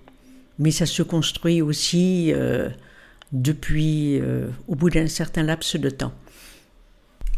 mais 0.57 0.71
ça 0.71 0.85
se 0.85 1.03
construit 1.03 1.61
aussi 1.61 2.33
depuis, 3.31 4.21
au 4.67 4.75
bout 4.75 4.89
d'un 4.89 5.07
certain 5.07 5.43
laps 5.43 5.75
de 5.75 5.89
temps. 5.89 6.13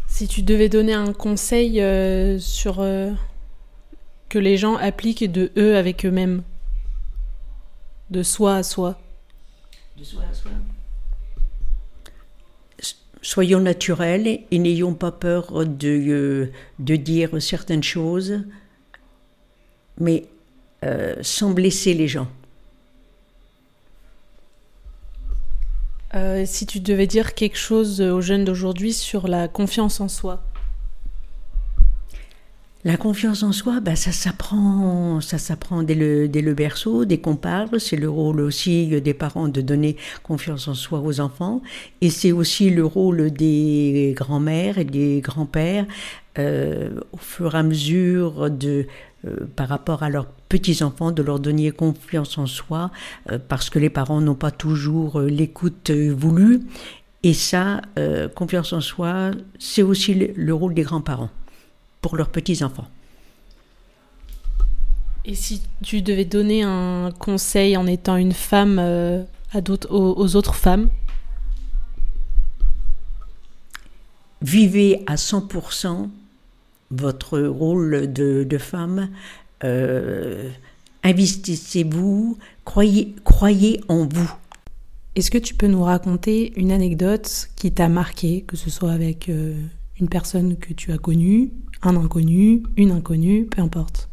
Si 0.06 0.28
tu 0.28 0.42
devais 0.42 0.68
donner 0.68 0.94
un 0.94 1.12
conseil 1.12 1.82
sur 2.40 2.84
que 4.28 4.38
les 4.38 4.56
gens 4.56 4.76
appliquent 4.76 5.30
de 5.30 5.52
eux 5.58 5.76
avec 5.76 6.06
eux-mêmes 6.06 6.42
de 8.12 8.22
soi 8.22 8.56
à 8.56 8.62
soi. 8.62 8.98
De 9.98 10.04
soi 10.04 10.22
à 10.30 10.34
soi. 10.34 10.50
Soyons 13.22 13.60
naturels 13.60 14.40
et 14.50 14.58
n'ayons 14.58 14.94
pas 14.94 15.12
peur 15.12 15.66
de, 15.66 15.88
euh, 15.88 16.52
de 16.78 16.96
dire 16.96 17.40
certaines 17.40 17.82
choses, 17.82 18.40
mais 19.98 20.24
euh, 20.84 21.14
sans 21.22 21.50
blesser 21.50 21.94
les 21.94 22.08
gens. 22.08 22.28
Euh, 26.14 26.44
si 26.44 26.66
tu 26.66 26.80
devais 26.80 27.06
dire 27.06 27.34
quelque 27.34 27.56
chose 27.56 28.00
aux 28.00 28.20
jeunes 28.20 28.44
d'aujourd'hui 28.44 28.92
sur 28.92 29.28
la 29.28 29.48
confiance 29.48 30.00
en 30.00 30.08
soi 30.08 30.42
la 32.84 32.96
confiance 32.96 33.44
en 33.44 33.52
soi, 33.52 33.78
bah, 33.78 33.94
ça 33.94 34.10
s'apprend, 34.10 35.20
ça 35.20 35.38
s'apprend 35.38 35.84
dès 35.84 35.94
le, 35.94 36.26
dès 36.28 36.42
le 36.42 36.52
berceau, 36.52 37.04
dès 37.04 37.18
qu'on 37.18 37.36
parle. 37.36 37.78
C'est 37.78 37.96
le 37.96 38.10
rôle 38.10 38.40
aussi 38.40 39.00
des 39.00 39.14
parents 39.14 39.46
de 39.46 39.60
donner 39.60 39.96
confiance 40.24 40.66
en 40.66 40.74
soi 40.74 40.98
aux 40.98 41.20
enfants, 41.20 41.62
et 42.00 42.10
c'est 42.10 42.32
aussi 42.32 42.70
le 42.70 42.84
rôle 42.84 43.30
des 43.30 44.14
grands-mères 44.16 44.78
et 44.78 44.84
des 44.84 45.20
grands-pères 45.20 45.86
euh, 46.38 46.90
au 47.12 47.18
fur 47.18 47.54
et 47.54 47.58
à 47.58 47.62
mesure 47.62 48.50
de, 48.50 48.86
euh, 49.26 49.46
par 49.56 49.68
rapport 49.68 50.02
à 50.02 50.10
leurs 50.10 50.26
petits 50.26 50.82
enfants, 50.82 51.12
de 51.12 51.22
leur 51.22 51.40
donner 51.40 51.70
confiance 51.70 52.38
en 52.38 52.46
soi, 52.46 52.90
euh, 53.30 53.38
parce 53.48 53.70
que 53.70 53.78
les 53.78 53.90
parents 53.90 54.20
n'ont 54.20 54.34
pas 54.34 54.50
toujours 54.50 55.20
l'écoute 55.20 55.90
voulue. 55.90 56.60
Et 57.24 57.34
ça, 57.34 57.80
confiance 58.34 58.72
en 58.72 58.80
soi, 58.80 59.30
c'est 59.60 59.82
aussi 59.82 60.12
le 60.12 60.54
rôle 60.54 60.74
des 60.74 60.82
grands-parents 60.82 61.30
pour 62.00 62.16
leurs 62.16 62.30
petits-enfants. 62.30 62.88
Et 65.24 65.36
si 65.36 65.62
tu 65.84 66.02
devais 66.02 66.24
donner 66.24 66.62
un 66.64 67.12
conseil 67.16 67.76
en 67.76 67.86
étant 67.86 68.16
une 68.16 68.32
femme 68.32 68.78
euh, 68.80 69.22
à 69.52 69.60
aux, 69.90 70.36
autres 70.36 70.54
femmes? 70.56 70.88
Vivez 74.40 75.04
à 75.06 75.14
100% 75.14 76.08
votre 76.92 77.38
rôle 77.40 78.12
de, 78.12 78.58
femme. 78.58 79.10
Euh, 79.64 80.50
investissez-vous, 81.02 82.38
croyez, 82.64 83.14
croyez 83.24 83.80
en 83.88 84.06
vous. 84.06 84.32
Est-ce 85.14 85.30
que 85.30 85.38
tu 85.38 85.54
peux 85.54 85.66
nous 85.66 85.82
raconter 85.82 86.52
une 86.56 86.72
anecdote 86.72 87.48
qui 87.56 87.72
t'a 87.72 87.88
marqué, 87.88 88.42
que 88.46 88.56
ce 88.56 88.70
soit 88.70 88.92
avec 88.92 89.28
euh, 89.28 89.54
une 90.00 90.08
personne 90.08 90.56
que 90.56 90.72
tu 90.72 90.92
as 90.92 90.98
connue 90.98 91.50
un 91.82 91.96
inconnu, 91.96 92.62
une 92.76 92.92
inconnue, 92.92 93.46
peu 93.46 93.60
importe? 93.60 94.08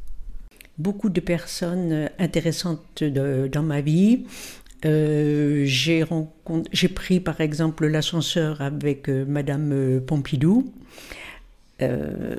Beaucoup 0.78 1.10
de 1.10 1.20
personnes 1.20 2.10
intéressantes 2.18 3.04
dans 3.04 3.64
ma 3.64 3.82
vie. 3.82 4.26
Euh, 4.86 5.66
j'ai 5.66 6.88
pris 6.88 7.20
par 7.20 7.42
exemple 7.42 7.86
l'ascenseur 7.88 8.62
avec 8.62 9.10
euh, 9.10 9.26
Madame 9.28 10.00
euh, 11.82 12.36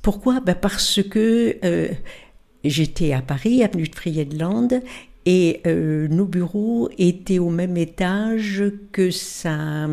pourquoi? 0.00 0.40
Ben 0.40 0.54
Parce 0.54 1.00
que 1.02 1.58
j'étais 2.64 3.12
à 3.12 3.22
Paris, 3.22 3.62
avenue 3.62 3.88
de 3.88 3.94
Friedland, 3.94 4.68
et 5.26 5.62
nos 5.64 6.24
bureaux 6.24 6.90
étaient 6.98 7.38
au 7.38 7.50
même 7.50 7.76
étage 7.76 8.64
que, 8.90 9.10
ça, 9.10 9.86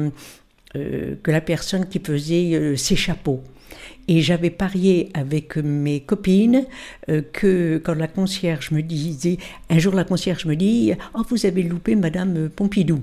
que 0.74 1.32
la 1.32 1.42
personne 1.42 1.88
qui 1.88 2.00
faisait 2.00 2.76
ses 2.76 2.96
chapeaux. 2.96 3.44
Et 4.10 4.22
j'avais 4.22 4.50
parié 4.50 5.12
avec 5.14 5.56
mes 5.58 6.00
copines 6.00 6.66
euh, 7.10 7.22
que 7.32 7.80
quand 7.84 7.94
la 7.94 8.08
concierge 8.08 8.72
me 8.72 8.82
disait, 8.82 9.38
un 9.70 9.78
jour 9.78 9.94
la 9.94 10.04
concierge 10.04 10.46
me 10.46 10.56
dit, 10.56 10.94
oh 11.14 11.22
vous 11.30 11.46
avez 11.46 11.62
loupé 11.62 11.96
Madame 11.96 12.50
Pompidou. 12.50 13.02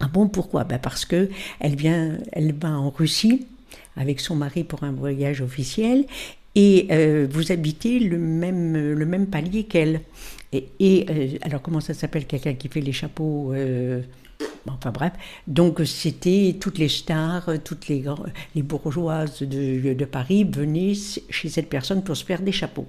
Ah 0.00 0.08
bon, 0.12 0.28
pourquoi? 0.28 0.64
Ben 0.64 0.80
Parce 0.80 1.04
que 1.04 1.30
elle 1.60 1.76
vient, 1.76 2.18
elle 2.32 2.52
va 2.52 2.70
en 2.70 2.90
Russie 2.90 3.46
avec 3.96 4.20
son 4.20 4.36
mari 4.36 4.64
pour 4.64 4.84
un 4.84 4.92
voyage 4.92 5.40
officiel 5.40 6.04
et 6.54 6.86
euh, 6.90 7.26
vous 7.30 7.52
habitez 7.52 7.98
le 7.98 8.18
même, 8.18 8.92
le 8.92 9.06
même 9.06 9.26
palier 9.26 9.64
qu'elle. 9.64 10.00
Et, 10.52 11.06
euh, 11.10 11.38
alors 11.42 11.60
comment 11.60 11.80
ça 11.80 11.92
s'appelle 11.92 12.26
quelqu'un 12.26 12.54
qui 12.54 12.68
fait 12.68 12.80
les 12.80 12.92
chapeaux 12.92 13.52
Enfin 14.68 14.90
bref, 14.90 15.12
donc 15.46 15.80
c'était 15.84 16.56
toutes 16.60 16.78
les 16.78 16.88
stars, 16.88 17.50
toutes 17.64 17.86
les, 17.88 18.04
les 18.54 18.62
bourgeoises 18.62 19.42
de, 19.42 19.92
de, 19.92 20.04
Paris 20.04 20.44
venaient 20.44 20.94
chez 21.30 21.48
cette 21.48 21.68
personne 21.68 22.02
pour 22.02 22.16
se 22.16 22.24
faire 22.24 22.42
des 22.42 22.52
chapeaux. 22.52 22.86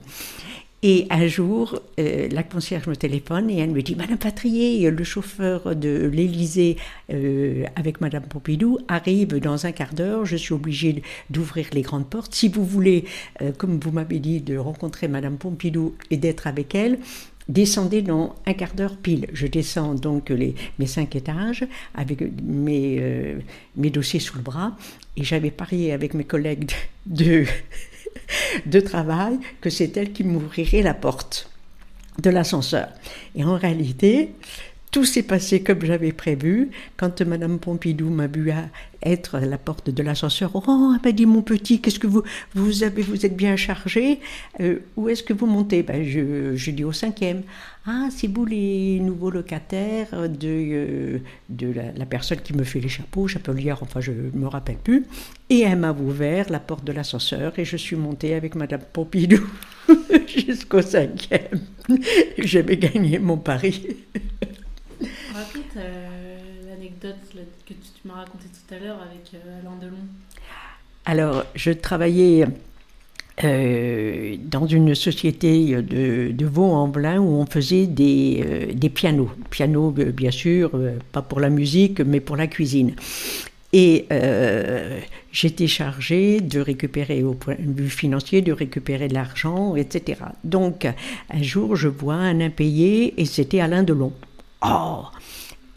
Et 0.84 1.08
un 1.10 1.26
jour, 1.26 1.82
euh, 2.00 2.30
la 2.30 2.44
concierge 2.44 2.86
me 2.86 2.96
téléphone 2.96 3.50
et 3.50 3.58
elle 3.58 3.72
me 3.72 3.82
dit 3.82 3.96
Madame 3.96 4.20
Patrier, 4.20 4.92
le 4.92 5.04
chauffeur 5.04 5.76
de 5.76 6.08
l'Élysée 6.14 6.78
euh, 7.12 7.66
avec 7.76 8.00
Madame 8.00 8.22
Pompidou 8.24 8.78
arrive 8.88 9.40
dans 9.40 9.66
un 9.66 9.72
quart 9.72 9.96
d'heure. 9.96 10.26
Je 10.26 10.36
suis 10.36 10.54
obligée 10.54 11.02
d'ouvrir 11.32 11.66
les 11.74 11.82
grandes 11.82 12.08
portes. 12.08 12.36
Si 12.36 12.48
vous 12.48 12.64
voulez, 12.64 13.06
euh, 13.42 13.52
comme 13.52 13.80
vous 13.80 13.92
m'avez 13.92 14.20
dit, 14.20 14.40
de 14.40 14.56
rencontrer 14.56 15.08
Madame 15.08 15.38
Pompidou 15.38 15.96
et 16.12 16.18
d'être 16.18 16.46
avec 16.46 16.76
elle, 16.76 17.00
descendez 17.50 18.04
dans 18.04 18.36
un 18.46 18.54
quart 18.54 18.76
d'heure 18.76 18.98
pile. 18.98 19.26
Je 19.34 19.48
descends 19.48 19.96
donc 19.96 20.30
les, 20.30 20.54
mes 20.78 20.86
cinq 20.86 21.16
étages 21.16 21.66
avec 21.96 22.22
mes, 22.44 23.36
mes 23.76 23.90
dossiers 23.90 24.20
sous 24.20 24.38
le 24.38 24.44
bras 24.44 24.78
et 25.16 25.24
j'avais 25.24 25.50
parié 25.50 25.92
avec 25.92 26.14
mes 26.14 26.26
collègues 26.26 26.66
de 26.66 26.74
de 27.08 27.46
travail 28.80 29.40
que 29.62 29.70
c'est 29.70 29.96
elle 29.98 30.12
qui 30.12 30.24
m'ouvrirait 30.24 30.82
la 30.82 30.94
porte 30.94 31.50
de 32.22 32.30
l'ascenseur. 32.30 32.90
Et 33.36 33.44
en 33.44 33.56
réalité, 33.56 34.32
tout 34.92 35.06
s'est 35.06 35.24
passé 35.24 35.62
comme 35.62 35.84
j'avais 35.84 36.12
prévu. 36.12 36.70
Quand 36.96 37.22
Madame 37.22 37.60
Pompidou 37.60 38.10
m'a 38.10 38.28
vu 38.28 38.52
être 39.04 39.36
à 39.36 39.42
la 39.42 39.58
porte 39.58 39.90
de 39.90 40.02
l'ascenseur, 40.02 40.52
oh, 40.54 40.94
elle 40.96 41.02
m'a 41.04 41.12
dit 41.12 41.26
mon 41.26 41.42
petit, 41.42 41.82
qu'est-ce 41.82 42.00
que 42.00 42.08
vous 42.08 42.24
vous 42.56 42.84
avez, 42.84 43.02
vous 43.02 43.26
êtes 43.26 43.36
bien 43.36 43.56
chargé 43.56 44.20
euh, 44.62 44.80
Où 44.96 45.10
est-ce 45.10 45.24
que 45.24 45.34
vous 45.34 45.46
montez? 45.46 45.84
Ben, 45.84 46.04
je, 46.04 46.56
je 46.56 46.72
dis 46.72 46.84
au 46.84 46.94
cinquième. 46.94 47.44
Ah, 47.90 48.10
c'est 48.12 48.28
vous 48.28 48.44
les 48.44 49.00
nouveaux 49.00 49.30
locataires 49.30 50.28
de, 50.28 50.38
euh, 50.44 51.20
de 51.48 51.72
la, 51.72 52.06
personne 52.06 52.42
qui 52.42 52.54
me 52.54 52.66
fait 52.66 52.82
les 52.82 52.90
chapeaux, 52.90 53.30
chapelière, 53.30 53.82
enfin 53.82 54.02
je 54.02 54.12
me 54.12 54.46
rappelle 54.46 54.76
plus. 54.76 55.06
Et 55.50 55.62
elle 55.62 55.78
m'a 55.78 55.94
ouvert 55.94 56.50
la 56.50 56.60
porte 56.60 56.84
de 56.84 56.92
l'ascenseur 56.92 57.58
et 57.58 57.64
je 57.64 57.78
suis 57.78 57.96
montée 57.96 58.34
avec 58.36 58.56
Madame 58.56 58.82
Pompidou 58.92 59.42
jusqu'au 60.28 60.82
cinquième. 60.82 61.62
J'avais 62.38 62.76
gagné 62.76 63.20
mon 63.20 63.38
pari. 63.38 63.96
Raconte 65.34 65.78
euh, 65.78 66.38
l'anecdote 66.70 67.16
que 67.66 67.74
tu, 67.74 68.08
m'as 68.08 68.16
racontée 68.16 68.48
tout 68.48 68.74
à 68.74 68.80
l'heure 68.80 68.98
avec 69.02 69.34
euh, 69.34 69.60
Alain 69.62 69.76
Delon. 69.80 69.98
Alors, 71.06 71.46
je 71.56 71.72
travaillais 71.72 72.46
euh, 73.44 74.36
dans 74.40 74.66
une 74.66 74.96
société 74.96 75.76
de, 75.82 76.32
de 76.32 76.46
Vaux-en-Velin 76.46 77.20
où 77.20 77.36
on 77.36 77.46
faisait 77.46 77.86
des, 77.86 78.74
des 78.74 78.90
pianos. 78.90 79.30
Pianos, 79.50 79.92
bien 79.92 80.32
sûr, 80.32 80.72
pas 81.12 81.22
pour 81.22 81.40
la 81.40 81.50
musique, 81.50 82.02
mais 82.02 82.20
pour 82.20 82.36
la 82.36 82.48
cuisine. 82.48 82.94
Et 83.74 84.08
j'étais 85.32 85.68
chargée 85.68 86.42
de 86.42 86.60
récupérer, 86.60 87.24
au 87.24 87.34
point 87.34 87.56
de 87.60 87.82
vue 87.82 87.90
financier, 87.90 88.42
de 88.42 88.52
récupérer 88.52 89.08
de 89.08 89.14
l'argent, 89.14 89.76
etc. 89.76 90.22
Donc, 90.44 90.88
un 91.30 91.44
jour, 91.44 91.76
je 91.76 91.88
vois 91.88 92.16
un 92.16 92.42
impayé 92.42 93.14
et 93.22 93.26
c'était 93.26 93.60
Alain 93.60 93.84
Delon. 93.84 94.14
Oh 94.62 95.06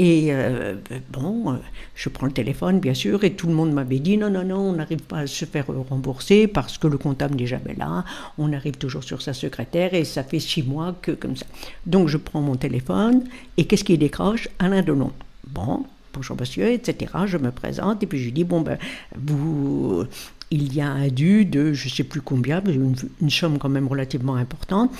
et 0.02 0.28
euh, 0.30 0.76
bon, 1.10 1.60
je 1.94 2.08
prends 2.08 2.24
le 2.24 2.32
téléphone, 2.32 2.80
bien 2.80 2.94
sûr, 2.94 3.22
et 3.22 3.34
tout 3.34 3.46
le 3.46 3.52
monde 3.52 3.70
m'avait 3.74 3.98
dit 3.98 4.16
non, 4.16 4.30
non, 4.30 4.44
non, 4.44 4.56
on 4.56 4.72
n'arrive 4.72 5.02
pas 5.02 5.18
à 5.18 5.26
se 5.26 5.44
faire 5.44 5.66
rembourser 5.66 6.46
parce 6.46 6.78
que 6.78 6.86
le 6.86 6.96
comptable 6.96 7.36
n'est 7.36 7.46
jamais 7.46 7.74
là. 7.74 8.06
On 8.38 8.50
arrive 8.54 8.78
toujours 8.78 9.04
sur 9.04 9.20
sa 9.20 9.34
secrétaire 9.34 9.92
et 9.92 10.04
ça 10.04 10.24
fait 10.24 10.40
six 10.40 10.62
mois 10.62 10.94
que 11.02 11.12
comme 11.12 11.36
ça. 11.36 11.44
Donc 11.84 12.08
je 12.08 12.16
prends 12.16 12.40
mon 12.40 12.56
téléphone 12.56 13.24
et 13.58 13.66
qu'est-ce 13.66 13.84
qui 13.84 13.98
décroche? 13.98 14.48
Alain 14.58 14.80
Delon. 14.80 15.12
Bon, 15.46 15.84
bonjour 16.14 16.34
monsieur, 16.40 16.72
etc. 16.72 17.12
Je 17.26 17.36
me 17.36 17.50
présente 17.50 18.02
et 18.02 18.06
puis 18.06 18.24
je 18.24 18.30
dis 18.30 18.44
bon 18.44 18.62
ben 18.62 18.78
vous 19.14 20.06
il 20.50 20.74
y 20.74 20.80
a 20.80 20.88
un 20.88 21.08
dû 21.08 21.44
de 21.44 21.72
je 21.72 21.88
ne 21.88 21.92
sais 21.92 22.04
plus 22.04 22.20
combien, 22.20 22.62
une, 22.64 22.94
une, 23.20 23.30
somme 23.30 23.58
quand 23.58 23.68
même 23.68 23.86
relativement 23.86 24.34
importante. 24.34 24.90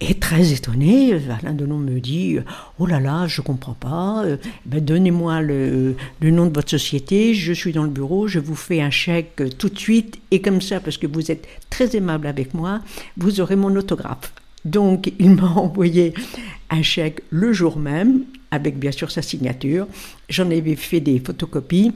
Et 0.00 0.14
très 0.14 0.52
étonné, 0.52 1.14
Alain 1.14 1.54
Delon 1.54 1.78
me 1.78 2.00
dit 2.00 2.38
Oh 2.78 2.86
là 2.86 3.00
là, 3.00 3.26
je 3.26 3.40
ne 3.40 3.46
comprends 3.46 3.74
pas, 3.74 4.24
euh, 4.24 4.36
ben 4.64 4.84
donnez-moi 4.84 5.42
le, 5.42 5.96
le, 6.20 6.30
nom 6.30 6.46
de 6.46 6.54
votre 6.54 6.70
société, 6.70 7.34
je 7.34 7.52
suis 7.52 7.72
dans 7.72 7.84
le 7.84 7.90
bureau, 7.90 8.26
je 8.26 8.38
vous 8.38 8.54
fais 8.54 8.80
un 8.80 8.90
chèque 8.90 9.42
tout 9.58 9.68
de 9.68 9.78
suite, 9.78 10.18
et 10.30 10.40
comme 10.40 10.60
ça, 10.60 10.80
parce 10.80 10.98
que 10.98 11.06
vous 11.06 11.30
êtes 11.30 11.46
très 11.70 11.96
aimable 11.96 12.26
avec 12.26 12.54
moi, 12.54 12.80
vous 13.16 13.40
aurez 13.40 13.56
mon 13.56 13.74
autographe. 13.76 14.32
Donc 14.66 15.12
il 15.18 15.30
m'a 15.30 15.48
envoyé 15.56 16.12
un 16.70 16.82
chèque 16.82 17.22
le 17.30 17.52
jour 17.52 17.78
même, 17.78 18.24
avec 18.50 18.78
bien 18.78 18.92
sûr 18.92 19.10
sa 19.10 19.22
signature. 19.22 19.86
J'en 20.28 20.50
avais 20.50 20.76
fait 20.76 21.00
des 21.00 21.20
photocopies. 21.20 21.92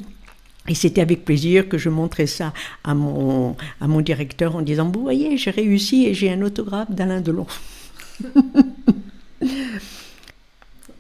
Et 0.68 0.74
c'était 0.74 1.00
avec 1.00 1.24
plaisir 1.24 1.68
que 1.68 1.78
je 1.78 1.88
montrais 1.88 2.26
ça 2.26 2.52
à 2.84 2.94
mon, 2.94 3.56
à 3.80 3.88
mon 3.88 4.00
directeur 4.00 4.56
en 4.56 4.62
disant, 4.62 4.90
vous 4.90 5.00
voyez, 5.00 5.36
j'ai 5.36 5.50
réussi 5.50 6.06
et 6.06 6.14
j'ai 6.14 6.30
un 6.30 6.42
autographe 6.42 6.90
d'Alain 6.90 7.20
Delon. 7.20 7.46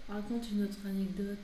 Raconte 0.08 0.46
une 0.52 0.64
autre 0.64 0.78
anecdote. 0.86 1.38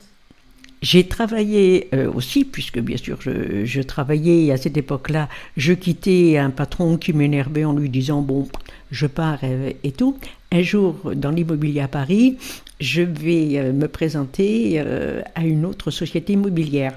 J'ai 0.83 1.09
travaillé 1.09 1.88
euh, 1.94 2.12
aussi, 2.12 2.44
puisque 2.44 2.79
bien 2.79 2.96
sûr 2.96 3.18
je, 3.20 3.64
je 3.64 3.83
travaillais 3.83 4.52
à 4.52 4.57
cette 4.57 4.76
époque-là, 4.76 5.29
je 5.57 5.72
quittais 5.72 6.37
un 6.38 6.50
patron 6.50 6.96
qui 6.96 7.12
m'énervait 7.12 7.64
en 7.64 7.72
lui 7.72 7.88
disant 7.88 8.20
bon, 8.22 8.48
je 8.90 9.07
pars 9.07 9.42
et, 9.42 9.92
tout. 9.92 10.16
Un 10.52 10.62
jour, 10.62 11.12
dans 11.14 11.31
l'immobilier 11.31 11.81
à 11.81 11.88
Paris, 11.88 12.38
je 12.81 13.02
vais 13.02 13.59
euh, 13.59 13.72
me 13.72 13.88
présenter 13.88 14.74
euh, 14.76 15.22
à 15.35 15.44
une 15.44 15.64
autre 15.64 15.90
société 15.90 16.35
immobilière. 16.35 16.96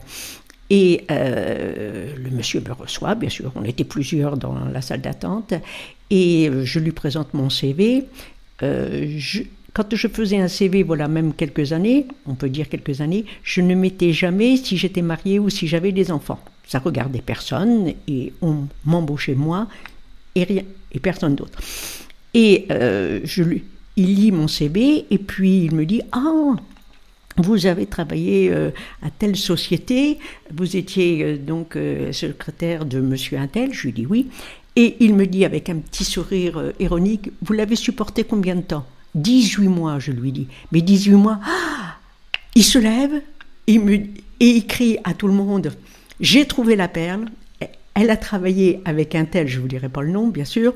Et 0.69 1.05
euh, 1.09 2.15
le 2.15 2.29
monsieur 2.29 2.61
me 2.61 2.71
reçoit, 2.73 3.15
bien 3.15 3.29
sûr, 3.29 3.51
on 3.55 3.63
était 3.63 3.83
plusieurs 3.83 4.37
dans 4.37 4.53
la 4.65 4.81
salle 4.81 5.01
d'attente, 5.01 5.53
et 6.09 6.49
je 6.63 6.79
lui 6.79 6.91
présente 6.91 7.33
mon 7.33 7.49
CV. 7.49 8.05
Euh, 8.61 9.19
quand 9.73 9.95
je 9.95 10.07
faisais 10.07 10.37
un 10.37 10.47
CV, 10.47 10.83
voilà 10.83 11.07
même 11.07 11.33
quelques 11.33 11.73
années, 11.73 12.07
on 12.25 12.35
peut 12.35 12.49
dire 12.49 12.69
quelques 12.69 13.01
années, 13.01 13.25
je 13.43 13.61
ne 13.61 13.75
mettais 13.75 14.13
jamais 14.13 14.57
si 14.57 14.77
j'étais 14.77 15.01
mariée 15.01 15.39
ou 15.39 15.49
si 15.49 15.67
j'avais 15.67 15.91
des 15.91 16.11
enfants. 16.11 16.39
Ça 16.67 16.79
regardait 16.79 17.21
personne 17.21 17.93
et 18.07 18.33
on 18.41 18.67
m'embauchait 18.85 19.35
moi 19.35 19.67
et 20.35 20.43
rien 20.43 20.63
et 20.91 20.99
personne 20.99 21.35
d'autre. 21.35 21.59
Et 22.33 22.65
euh, 22.71 23.21
je 23.23 23.43
lui, 23.43 23.63
il 23.95 24.15
lit 24.15 24.31
mon 24.31 24.47
CV 24.47 25.05
et 25.09 25.17
puis 25.17 25.65
il 25.65 25.75
me 25.75 25.85
dit 25.85 26.01
ah 26.11 26.55
vous 27.39 27.65
avez 27.65 27.85
travaillé 27.85 28.51
euh, 28.51 28.71
à 29.01 29.09
telle 29.09 29.35
société, 29.35 30.19
vous 30.53 30.75
étiez 30.75 31.23
euh, 31.23 31.37
donc 31.37 31.75
euh, 31.75 32.11
secrétaire 32.11 32.85
de 32.85 32.99
Monsieur 32.99 33.37
Intel, 33.37 33.73
je 33.73 33.83
lui 33.83 33.93
dis 33.93 34.05
oui, 34.05 34.27
et 34.75 34.97
il 34.99 35.15
me 35.15 35.25
dit 35.25 35.45
avec 35.45 35.69
un 35.69 35.77
petit 35.77 36.03
sourire 36.03 36.73
ironique, 36.79 37.31
vous 37.41 37.53
l'avez 37.53 37.75
supporté 37.75 38.23
combien 38.23 38.55
de 38.55 38.61
temps? 38.61 38.85
18 39.15 39.67
mois, 39.67 39.97
je 39.99 40.11
lui 40.11 40.31
dis. 40.31 40.47
Mais 40.71 40.81
18 40.81 41.13
mois, 41.13 41.39
ah! 41.43 41.95
Il 42.55 42.63
se 42.63 42.77
lève 42.77 43.21
il 43.67 43.81
me, 43.81 43.93
et 43.93 44.09
il 44.39 44.65
crie 44.65 44.97
à 45.03 45.13
tout 45.13 45.27
le 45.27 45.33
monde, 45.33 45.71
j'ai 46.19 46.45
trouvé 46.45 46.75
la 46.75 46.87
perle, 46.87 47.25
elle 47.93 48.09
a 48.09 48.17
travaillé 48.17 48.81
avec 48.85 49.15
un 49.15 49.25
tel, 49.25 49.47
je 49.47 49.57
ne 49.57 49.61
vous 49.61 49.67
dirai 49.67 49.89
pas 49.89 50.01
le 50.01 50.11
nom, 50.11 50.27
bien 50.27 50.45
sûr, 50.45 50.73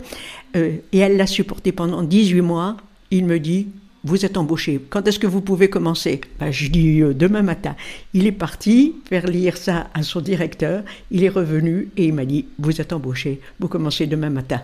et 0.55 0.81
elle 0.97 1.17
l'a 1.17 1.27
supporté 1.27 1.71
pendant 1.71 2.03
18 2.03 2.41
mois. 2.41 2.77
Il 3.11 3.25
me 3.25 3.39
dit, 3.39 3.67
vous 4.03 4.25
êtes 4.25 4.37
embauché. 4.37 4.81
Quand 4.89 5.07
est-ce 5.07 5.19
que 5.19 5.27
vous 5.27 5.41
pouvez 5.41 5.69
commencer? 5.69 6.19
Ben, 6.39 6.51
Je 6.51 6.67
dis 6.67 7.01
euh, 7.01 7.13
demain 7.13 7.41
matin. 7.41 7.75
Il 8.13 8.27
est 8.27 8.33
parti 8.33 8.95
faire 9.07 9.27
lire 9.27 9.57
ça 9.57 9.89
à 9.93 10.03
son 10.03 10.19
directeur. 10.19 10.83
Il 11.09 11.23
est 11.23 11.29
revenu 11.29 11.89
et 11.95 12.07
il 12.07 12.13
m'a 12.13 12.25
dit 12.25 12.45
Vous 12.59 12.81
êtes 12.81 12.91
embauché, 12.91 13.39
vous 13.59 13.67
commencez 13.67 14.05
demain 14.07 14.29
matin. 14.29 14.61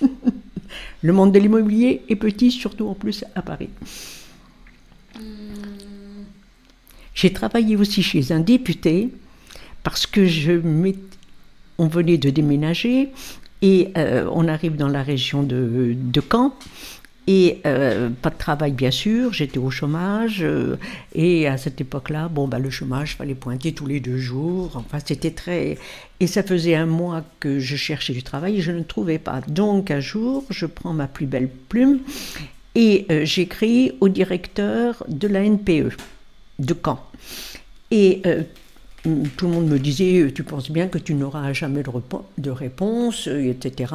Le 1.02 1.12
monde 1.12 1.32
de 1.32 1.38
l'immobilier 1.38 2.02
est 2.08 2.16
petit, 2.16 2.50
surtout 2.50 2.88
en 2.88 2.94
plus 2.94 3.24
à 3.34 3.42
Paris. 3.42 3.68
Hmm. 5.14 6.24
J'ai 7.14 7.32
travaillé 7.32 7.76
aussi 7.76 8.02
chez 8.02 8.32
un 8.32 8.40
député 8.40 9.10
parce 9.84 10.06
que 10.06 10.26
je 10.26 10.60
on 11.78 11.86
venait 11.86 12.18
de 12.18 12.30
déménager 12.30 13.10
et 13.62 13.88
euh, 13.96 14.28
on 14.32 14.48
arrive 14.48 14.76
dans 14.76 14.88
la 14.88 15.02
région 15.02 15.42
de, 15.42 15.94
de 15.96 16.20
Caen 16.20 16.56
et 17.26 17.60
euh, 17.64 18.10
pas 18.10 18.30
de 18.30 18.36
travail, 18.36 18.72
bien 18.72 18.90
sûr, 18.90 19.32
j'étais 19.32 19.58
au 19.58 19.70
chômage. 19.70 20.42
Euh, 20.42 20.76
et 21.14 21.46
à 21.46 21.56
cette 21.56 21.80
époque-là, 21.80 22.28
bon, 22.28 22.48
bah, 22.48 22.58
le 22.58 22.68
chômage, 22.68 23.16
fallait 23.16 23.34
pointer 23.34 23.72
tous 23.72 23.86
les 23.86 24.00
deux 24.00 24.18
jours. 24.18 24.72
Enfin, 24.74 24.98
c'était 25.04 25.30
très. 25.30 25.78
Et 26.20 26.26
ça 26.26 26.42
faisait 26.42 26.74
un 26.74 26.86
mois 26.86 27.22
que 27.40 27.58
je 27.58 27.76
cherchais 27.76 28.12
du 28.12 28.22
travail 28.22 28.58
et 28.58 28.60
je 28.60 28.72
ne 28.72 28.82
trouvais 28.82 29.18
pas. 29.18 29.40
Donc, 29.48 29.90
un 29.90 30.00
jour, 30.00 30.44
je 30.50 30.66
prends 30.66 30.92
ma 30.92 31.06
plus 31.06 31.26
belle 31.26 31.48
plume 31.48 32.00
et 32.74 33.06
euh, 33.10 33.24
j'écris 33.24 33.92
au 34.00 34.08
directeur 34.08 35.02
de 35.08 35.28
la 35.28 35.48
NPE 35.48 35.96
de 36.58 36.76
Caen. 36.84 37.00
Et 37.90 38.22
tout 39.36 39.46
le 39.46 39.52
monde 39.52 39.66
me 39.66 39.78
disait 39.78 40.22
euh, 40.22 40.32
Tu 40.32 40.42
penses 40.42 40.70
bien 40.70 40.88
que 40.88 40.98
tu 40.98 41.14
n'auras 41.14 41.52
jamais 41.52 41.82
de, 42.38 42.50
réponse, 42.50 43.28
euh, 43.28 43.50
etc. 43.50 43.92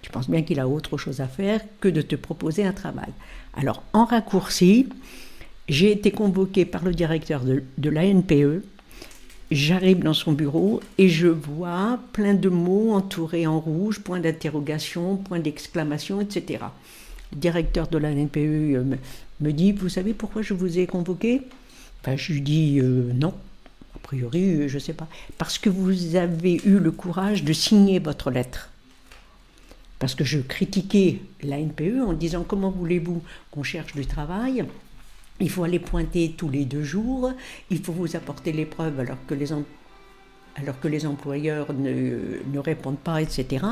Tu 0.00 0.10
penses 0.10 0.30
bien 0.30 0.42
qu'il 0.42 0.60
a 0.60 0.68
autre 0.68 0.96
chose 0.96 1.20
à 1.20 1.26
faire 1.26 1.60
que 1.80 1.88
de 1.88 2.02
te 2.02 2.14
proposer 2.14 2.64
un 2.64 2.72
travail. 2.72 3.10
Alors, 3.54 3.82
en 3.92 4.04
raccourci, 4.04 4.88
j'ai 5.68 5.90
été 5.90 6.12
convoquée 6.12 6.64
par 6.64 6.84
le 6.84 6.94
directeur 6.94 7.42
de, 7.42 7.64
de 7.78 7.90
l'ANPE. 7.90 8.62
J'arrive 9.50 10.00
dans 10.00 10.14
son 10.14 10.32
bureau 10.32 10.80
et 10.98 11.08
je 11.08 11.28
vois 11.28 11.98
plein 12.12 12.34
de 12.34 12.48
mots 12.48 12.92
entourés 12.92 13.46
en 13.46 13.60
rouge, 13.60 14.00
point 14.00 14.20
d'interrogation, 14.20 15.16
point 15.16 15.38
d'exclamation, 15.38 16.20
etc. 16.20 16.64
directeur 17.32 17.88
de 17.88 17.98
la 17.98 18.12
NPE 18.12 18.36
euh, 18.36 18.84
me, 19.40 19.52
dit 19.52 19.72
Vous 19.72 19.88
savez 19.88 20.14
pourquoi 20.14 20.42
je 20.42 20.54
vous 20.54 20.78
ai 20.78 20.86
convoqué 20.86 21.42
ben, 22.04 22.16
Je 22.16 22.32
lui 22.32 22.40
dis 22.40 22.80
Non, 22.80 23.34
priori, 24.04 24.68
je 24.68 24.74
ne 24.74 24.80
sais 24.80 24.92
pas. 24.92 25.08
Parce 25.38 25.58
que 25.58 25.68
vous 25.68 26.14
avez 26.14 26.60
eu 26.64 26.78
le 26.78 26.92
courage 26.92 27.42
de 27.42 27.52
signer 27.52 27.98
votre 27.98 28.30
lettre. 28.30 28.70
Parce 29.98 30.14
que 30.14 30.24
je 30.24 30.38
critiquais 30.38 31.20
la 31.42 31.58
NPE 31.58 32.02
en 32.06 32.12
disant 32.12 32.44
Comment 32.46 32.70
voulez-vous 32.70 33.22
qu'on 33.50 33.62
cherche 33.64 33.94
du 33.94 34.06
travail? 34.06 34.64
Il 35.40 35.50
faut 35.50 35.64
aller 35.64 35.80
pointer 35.80 36.34
tous 36.36 36.48
les 36.48 36.64
deux 36.64 36.84
jours, 36.84 37.32
il 37.70 37.82
faut 37.82 37.92
vous 37.92 38.14
apporter 38.14 38.52
les 38.52 38.66
preuves 38.66 39.00
alors 39.00 39.18
que 39.26 39.34
les, 39.34 39.52
alors 40.56 40.78
que 40.78 40.86
les 40.88 41.06
employeurs 41.06 41.72
ne, 41.72 42.40
ne, 42.52 42.58
répondent 42.58 42.98
pas, 42.98 43.20
etc. 43.20 43.64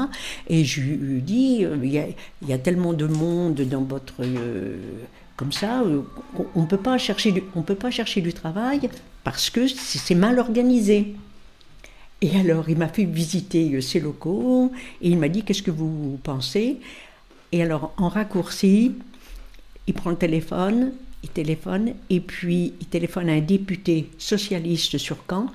Et 0.48 0.64
je 0.64 0.80
lui 0.80 1.22
dis, 1.22 1.64
euh, 1.64 1.76
il 1.82 1.92
y, 1.92 1.98
a, 1.98 2.06
il 2.42 2.48
y 2.48 2.52
a 2.52 2.58
tellement 2.58 2.92
de 2.92 3.06
monde 3.06 3.60
dans 3.60 3.82
votre... 3.82 4.14
Euh, 4.20 4.76
comme 5.36 5.52
ça, 5.52 5.82
euh, 5.82 6.02
on 6.54 6.62
ne 6.62 6.66
peut 6.66 6.76
pas 6.78 6.98
chercher 6.98 8.20
du 8.20 8.32
travail 8.32 8.90
parce 9.24 9.50
que 9.50 9.66
c'est 9.68 10.14
mal 10.14 10.38
organisé. 10.38 11.14
Et 12.20 12.36
alors, 12.38 12.68
il 12.68 12.78
m'a 12.78 12.88
fait 12.88 13.04
visiter 13.04 13.80
ses 13.80 14.00
locaux 14.00 14.70
et 15.00 15.08
il 15.10 15.18
m'a 15.18 15.28
dit, 15.28 15.42
qu'est-ce 15.42 15.62
que 15.62 15.72
vous 15.72 16.20
pensez? 16.22 16.78
Et 17.50 17.62
alors, 17.62 17.92
en 17.96 18.08
raccourci, 18.08 18.92
il 19.86 19.94
prend 19.94 20.10
le 20.10 20.16
téléphone, 20.16 20.92
il 21.22 21.28
téléphone, 21.28 21.94
et 22.10 22.20
puis 22.20 22.74
il 22.80 22.86
téléphone 22.86 23.28
à 23.28 23.32
un 23.32 23.40
député 23.40 24.08
socialiste 24.18 24.98
sur 24.98 25.18
Caen 25.28 25.46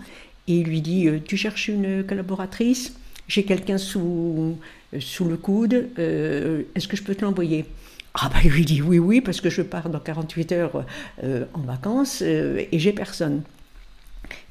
et 0.47 0.57
il 0.57 0.67
lui 0.67 0.81
dit 0.81 1.07
euh, 1.07 1.19
Tu 1.25 1.37
cherches 1.37 1.67
une 1.67 2.03
collaboratrice? 2.03 2.93
J'ai 3.27 3.43
quelqu'un 3.43 3.77
sous, 3.77 4.57
euh, 4.93 4.99
sous 4.99 5.25
le 5.25 5.37
coude, 5.37 5.89
euh, 5.99 6.63
est-ce 6.75 6.87
que 6.87 6.95
je 6.95 7.03
peux 7.03 7.15
te 7.15 7.25
l'envoyer? 7.25 7.65
Ah 8.13 8.29
bah 8.33 8.39
lui 8.43 8.65
dit 8.65 8.81
oui 8.81 8.97
oui 8.97 9.21
parce 9.21 9.41
que 9.41 9.49
je 9.51 9.61
pars 9.61 9.89
dans 9.89 9.99
48 9.99 10.51
heures 10.53 10.85
en 11.21 11.59
vacances 11.59 12.23
et 12.23 12.67
j'ai 12.73 12.91
personne. 12.91 13.43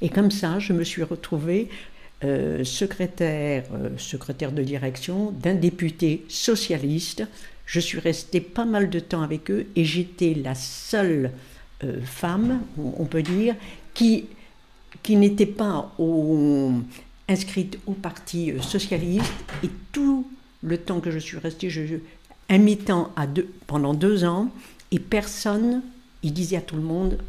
Et 0.01 0.09
comme 0.09 0.31
ça, 0.31 0.59
je 0.59 0.73
me 0.73 0.83
suis 0.83 1.03
retrouvée 1.03 1.69
secrétaire, 2.63 3.65
secrétaire 3.97 4.51
de 4.51 4.63
direction 4.63 5.31
d'un 5.31 5.53
député 5.53 6.25
socialiste. 6.29 7.23
Je 7.65 7.79
suis 7.79 7.99
restée 7.99 8.41
pas 8.41 8.65
mal 8.65 8.89
de 8.89 8.99
temps 8.99 9.21
avec 9.21 9.51
eux 9.51 9.67
et 9.75 9.85
j'étais 9.85 10.33
la 10.33 10.55
seule 10.55 11.31
femme, 12.03 12.61
on 12.77 13.05
peut 13.05 13.21
dire, 13.21 13.55
qui 13.93 14.25
qui 15.03 15.15
n'était 15.15 15.45
pas 15.45 15.93
inscrite 17.27 17.79
au 17.85 17.93
Parti 17.93 18.51
euh, 18.51 18.61
socialiste. 18.61 19.33
Et 19.63 19.69
tout 19.91 20.27
le 20.63 20.77
temps 20.77 20.99
que 20.99 21.11
je 21.11 21.19
suis 21.19 21.37
restée, 21.37 21.69
un 22.49 22.57
mi-temps 22.57 23.13
pendant 23.67 23.93
deux 23.93 24.23
ans, 24.23 24.49
et 24.91 24.99
personne, 24.99 25.81
il 26.23 26.33
disait 26.33 26.57
à 26.57 26.61
tout 26.61 26.75
le 26.75 26.81
monde, 26.81 27.19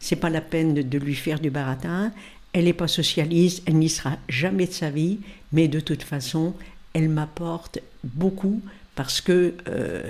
c'est 0.00 0.16
pas 0.16 0.30
la 0.30 0.40
peine 0.40 0.74
de, 0.74 0.98
lui 0.98 1.14
faire 1.14 1.40
du 1.40 1.50
baratin, 1.50 2.12
elle 2.52 2.64
n'est 2.64 2.72
pas 2.72 2.88
socialiste, 2.88 3.62
elle 3.66 3.76
n'y 3.76 3.88
sera 3.88 4.16
jamais 4.28 4.66
de 4.66 4.72
sa 4.72 4.90
vie, 4.90 5.18
mais 5.52 5.68
de 5.68 5.80
toute 5.80 6.02
façon, 6.02 6.54
elle 6.92 7.08
m'apporte 7.08 7.80
beaucoup 8.04 8.62
parce 8.94 9.20
que 9.20 9.54
euh, 9.68 10.02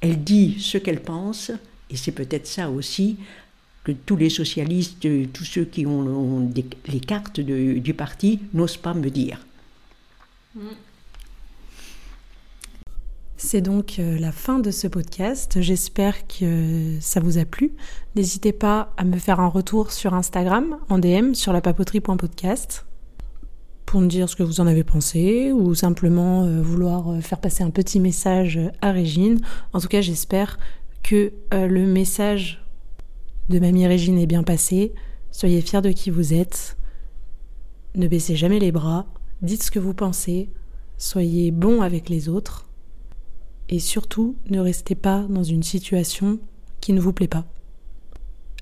elle 0.00 0.22
dit 0.24 0.56
ce 0.60 0.78
qu'elle 0.78 1.02
pense, 1.02 1.50
et 1.90 1.96
c'est 1.96 2.12
peut-être 2.12 2.46
ça 2.46 2.70
aussi 2.70 3.16
que 3.84 3.92
tous 3.92 4.16
les 4.16 4.30
socialistes, 4.30 5.06
tous 5.32 5.44
ceux 5.44 5.64
qui 5.64 5.86
ont, 5.86 6.50
les 6.86 7.00
cartes 7.00 7.40
du 7.40 7.94
parti 7.94 8.40
n'osent 8.52 8.76
pas 8.76 8.94
me 8.94 9.10
dire. 9.10 9.44
C'est 13.42 13.62
donc 13.62 13.98
euh, 13.98 14.18
la 14.18 14.32
fin 14.32 14.58
de 14.58 14.70
ce 14.70 14.86
podcast. 14.86 15.62
J'espère 15.62 16.26
que 16.26 16.98
ça 17.00 17.20
vous 17.20 17.38
a 17.38 17.46
plu. 17.46 17.72
N'hésitez 18.14 18.52
pas 18.52 18.92
à 18.98 19.04
me 19.04 19.16
faire 19.16 19.40
un 19.40 19.48
retour 19.48 19.92
sur 19.92 20.12
Instagram, 20.12 20.76
en 20.90 20.98
DM, 20.98 21.32
sur 21.32 21.54
la 21.54 21.62
papoterie.podcast, 21.62 22.84
pour 23.86 24.02
me 24.02 24.08
dire 24.08 24.28
ce 24.28 24.36
que 24.36 24.42
vous 24.42 24.60
en 24.60 24.66
avez 24.66 24.84
pensé, 24.84 25.52
ou 25.52 25.74
simplement 25.74 26.44
euh, 26.44 26.60
vouloir 26.60 27.12
euh, 27.12 27.20
faire 27.22 27.40
passer 27.40 27.64
un 27.64 27.70
petit 27.70 27.98
message 27.98 28.60
à 28.82 28.92
Régine. 28.92 29.40
En 29.72 29.80
tout 29.80 29.88
cas, 29.88 30.02
j'espère 30.02 30.58
que 31.02 31.32
le 31.50 31.86
message 31.86 32.62
de 33.48 33.58
Mamie 33.58 33.86
Régine 33.86 34.18
est 34.18 34.26
bien 34.26 34.42
passé. 34.42 34.92
Soyez 35.30 35.62
fiers 35.62 35.80
de 35.80 35.92
qui 35.92 36.10
vous 36.10 36.34
êtes. 36.34 36.76
Ne 37.94 38.06
baissez 38.06 38.36
jamais 38.36 38.58
les 38.58 38.70
bras. 38.70 39.06
Dites 39.40 39.62
ce 39.62 39.70
que 39.70 39.78
vous 39.78 39.94
pensez. 39.94 40.50
Soyez 40.98 41.50
bon 41.52 41.80
avec 41.80 42.10
les 42.10 42.28
autres. 42.28 42.69
Et 43.72 43.78
surtout, 43.78 44.36
ne 44.46 44.58
restez 44.58 44.96
pas 44.96 45.20
dans 45.28 45.44
une 45.44 45.62
situation 45.62 46.40
qui 46.80 46.92
ne 46.92 47.00
vous 47.00 47.12
plaît 47.12 47.28
pas. 47.28 47.44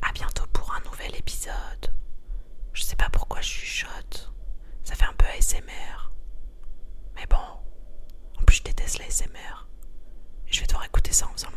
À 0.02 0.12
bientôt 0.12 0.44
pour 0.52 0.74
un 0.74 0.80
nouvel 0.90 1.16
épisode. 1.18 1.54
Je 2.74 2.82
sais 2.82 2.94
pas 2.94 3.08
pourquoi 3.10 3.40
je 3.40 3.48
chuchote. 3.48 4.30
Ça 4.84 4.94
fait 4.94 5.06
un 5.06 5.14
peu 5.16 5.24
ASMR. 5.38 6.12
Mais 7.16 7.24
bon, 7.30 7.36
en 8.38 8.42
plus 8.44 8.56
je 8.58 8.64
déteste 8.64 8.98
l'ASMR. 8.98 9.66
Et 10.46 10.52
je 10.52 10.60
vais 10.60 10.66
devoir 10.66 10.84
écouter 10.84 11.12
ça 11.14 11.26
en 11.26 11.32
faisant 11.32 11.48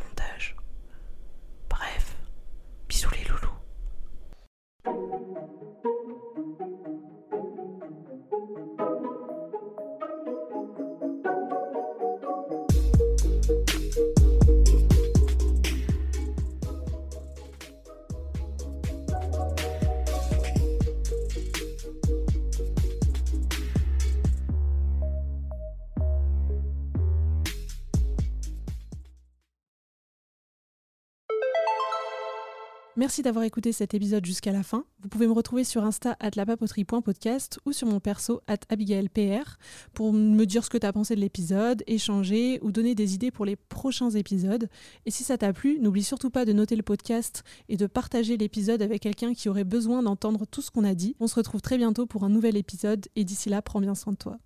Merci 33.12 33.24
d'avoir 33.24 33.44
écouté 33.44 33.74
cet 33.74 33.94
épisode 33.94 34.26
jusqu'à 34.26 34.54
la 34.54 34.64
fin. 34.64 34.86
Vous 35.02 35.10
pouvez 35.10 35.28
me 35.28 35.34
retrouver 35.34 35.66
sur 35.66 35.84
Insta 35.84 36.16
at 36.22 36.30
lapapoterie.podcast 36.38 37.60
ou 37.66 37.74
sur 37.74 37.86
mon 37.86 38.00
perso 38.00 38.40
at 38.48 38.60
abigailpr 38.70 39.58
pour 39.94 40.14
me 40.14 40.46
dire 40.46 40.64
ce 40.64 40.70
que 40.70 40.78
tu 40.78 40.88
as 40.88 40.94
pensé 40.94 41.16
de 41.16 41.20
l'épisode, 41.20 41.84
échanger 41.88 42.60
ou 42.62 42.72
donner 42.72 42.96
des 42.96 43.14
idées 43.14 43.30
pour 43.30 43.44
les 43.44 43.58
prochains 43.58 44.12
épisodes. 44.12 44.70
Et 45.06 45.12
si 45.12 45.26
ça 45.26 45.38
t'a 45.38 45.52
plu, 45.52 45.78
n'oublie 45.82 46.04
surtout 46.04 46.30
pas 46.30 46.46
de 46.46 46.54
noter 46.54 46.78
le 46.78 46.84
podcast 46.84 47.44
et 47.68 47.76
de 47.76 47.86
partager 47.86 48.38
l'épisode 48.38 48.82
avec 48.82 49.02
quelqu'un 49.02 49.34
qui 49.34 49.50
aurait 49.50 49.66
besoin 49.66 50.02
d'entendre 50.04 50.46
tout 50.46 50.62
ce 50.62 50.72
qu'on 50.72 50.86
a 50.86 50.96
dit. 50.96 51.18
On 51.20 51.28
se 51.28 51.36
retrouve 51.36 51.60
très 51.60 51.78
bientôt 51.78 52.06
pour 52.06 52.24
un 52.24 52.30
nouvel 52.30 52.56
épisode 52.56 53.08
et 53.18 53.26
d'ici 53.26 53.50
là, 53.50 53.62
prends 53.62 53.82
bien 53.82 53.94
soin 53.94 54.14
de 54.14 54.20
toi. 54.20 54.38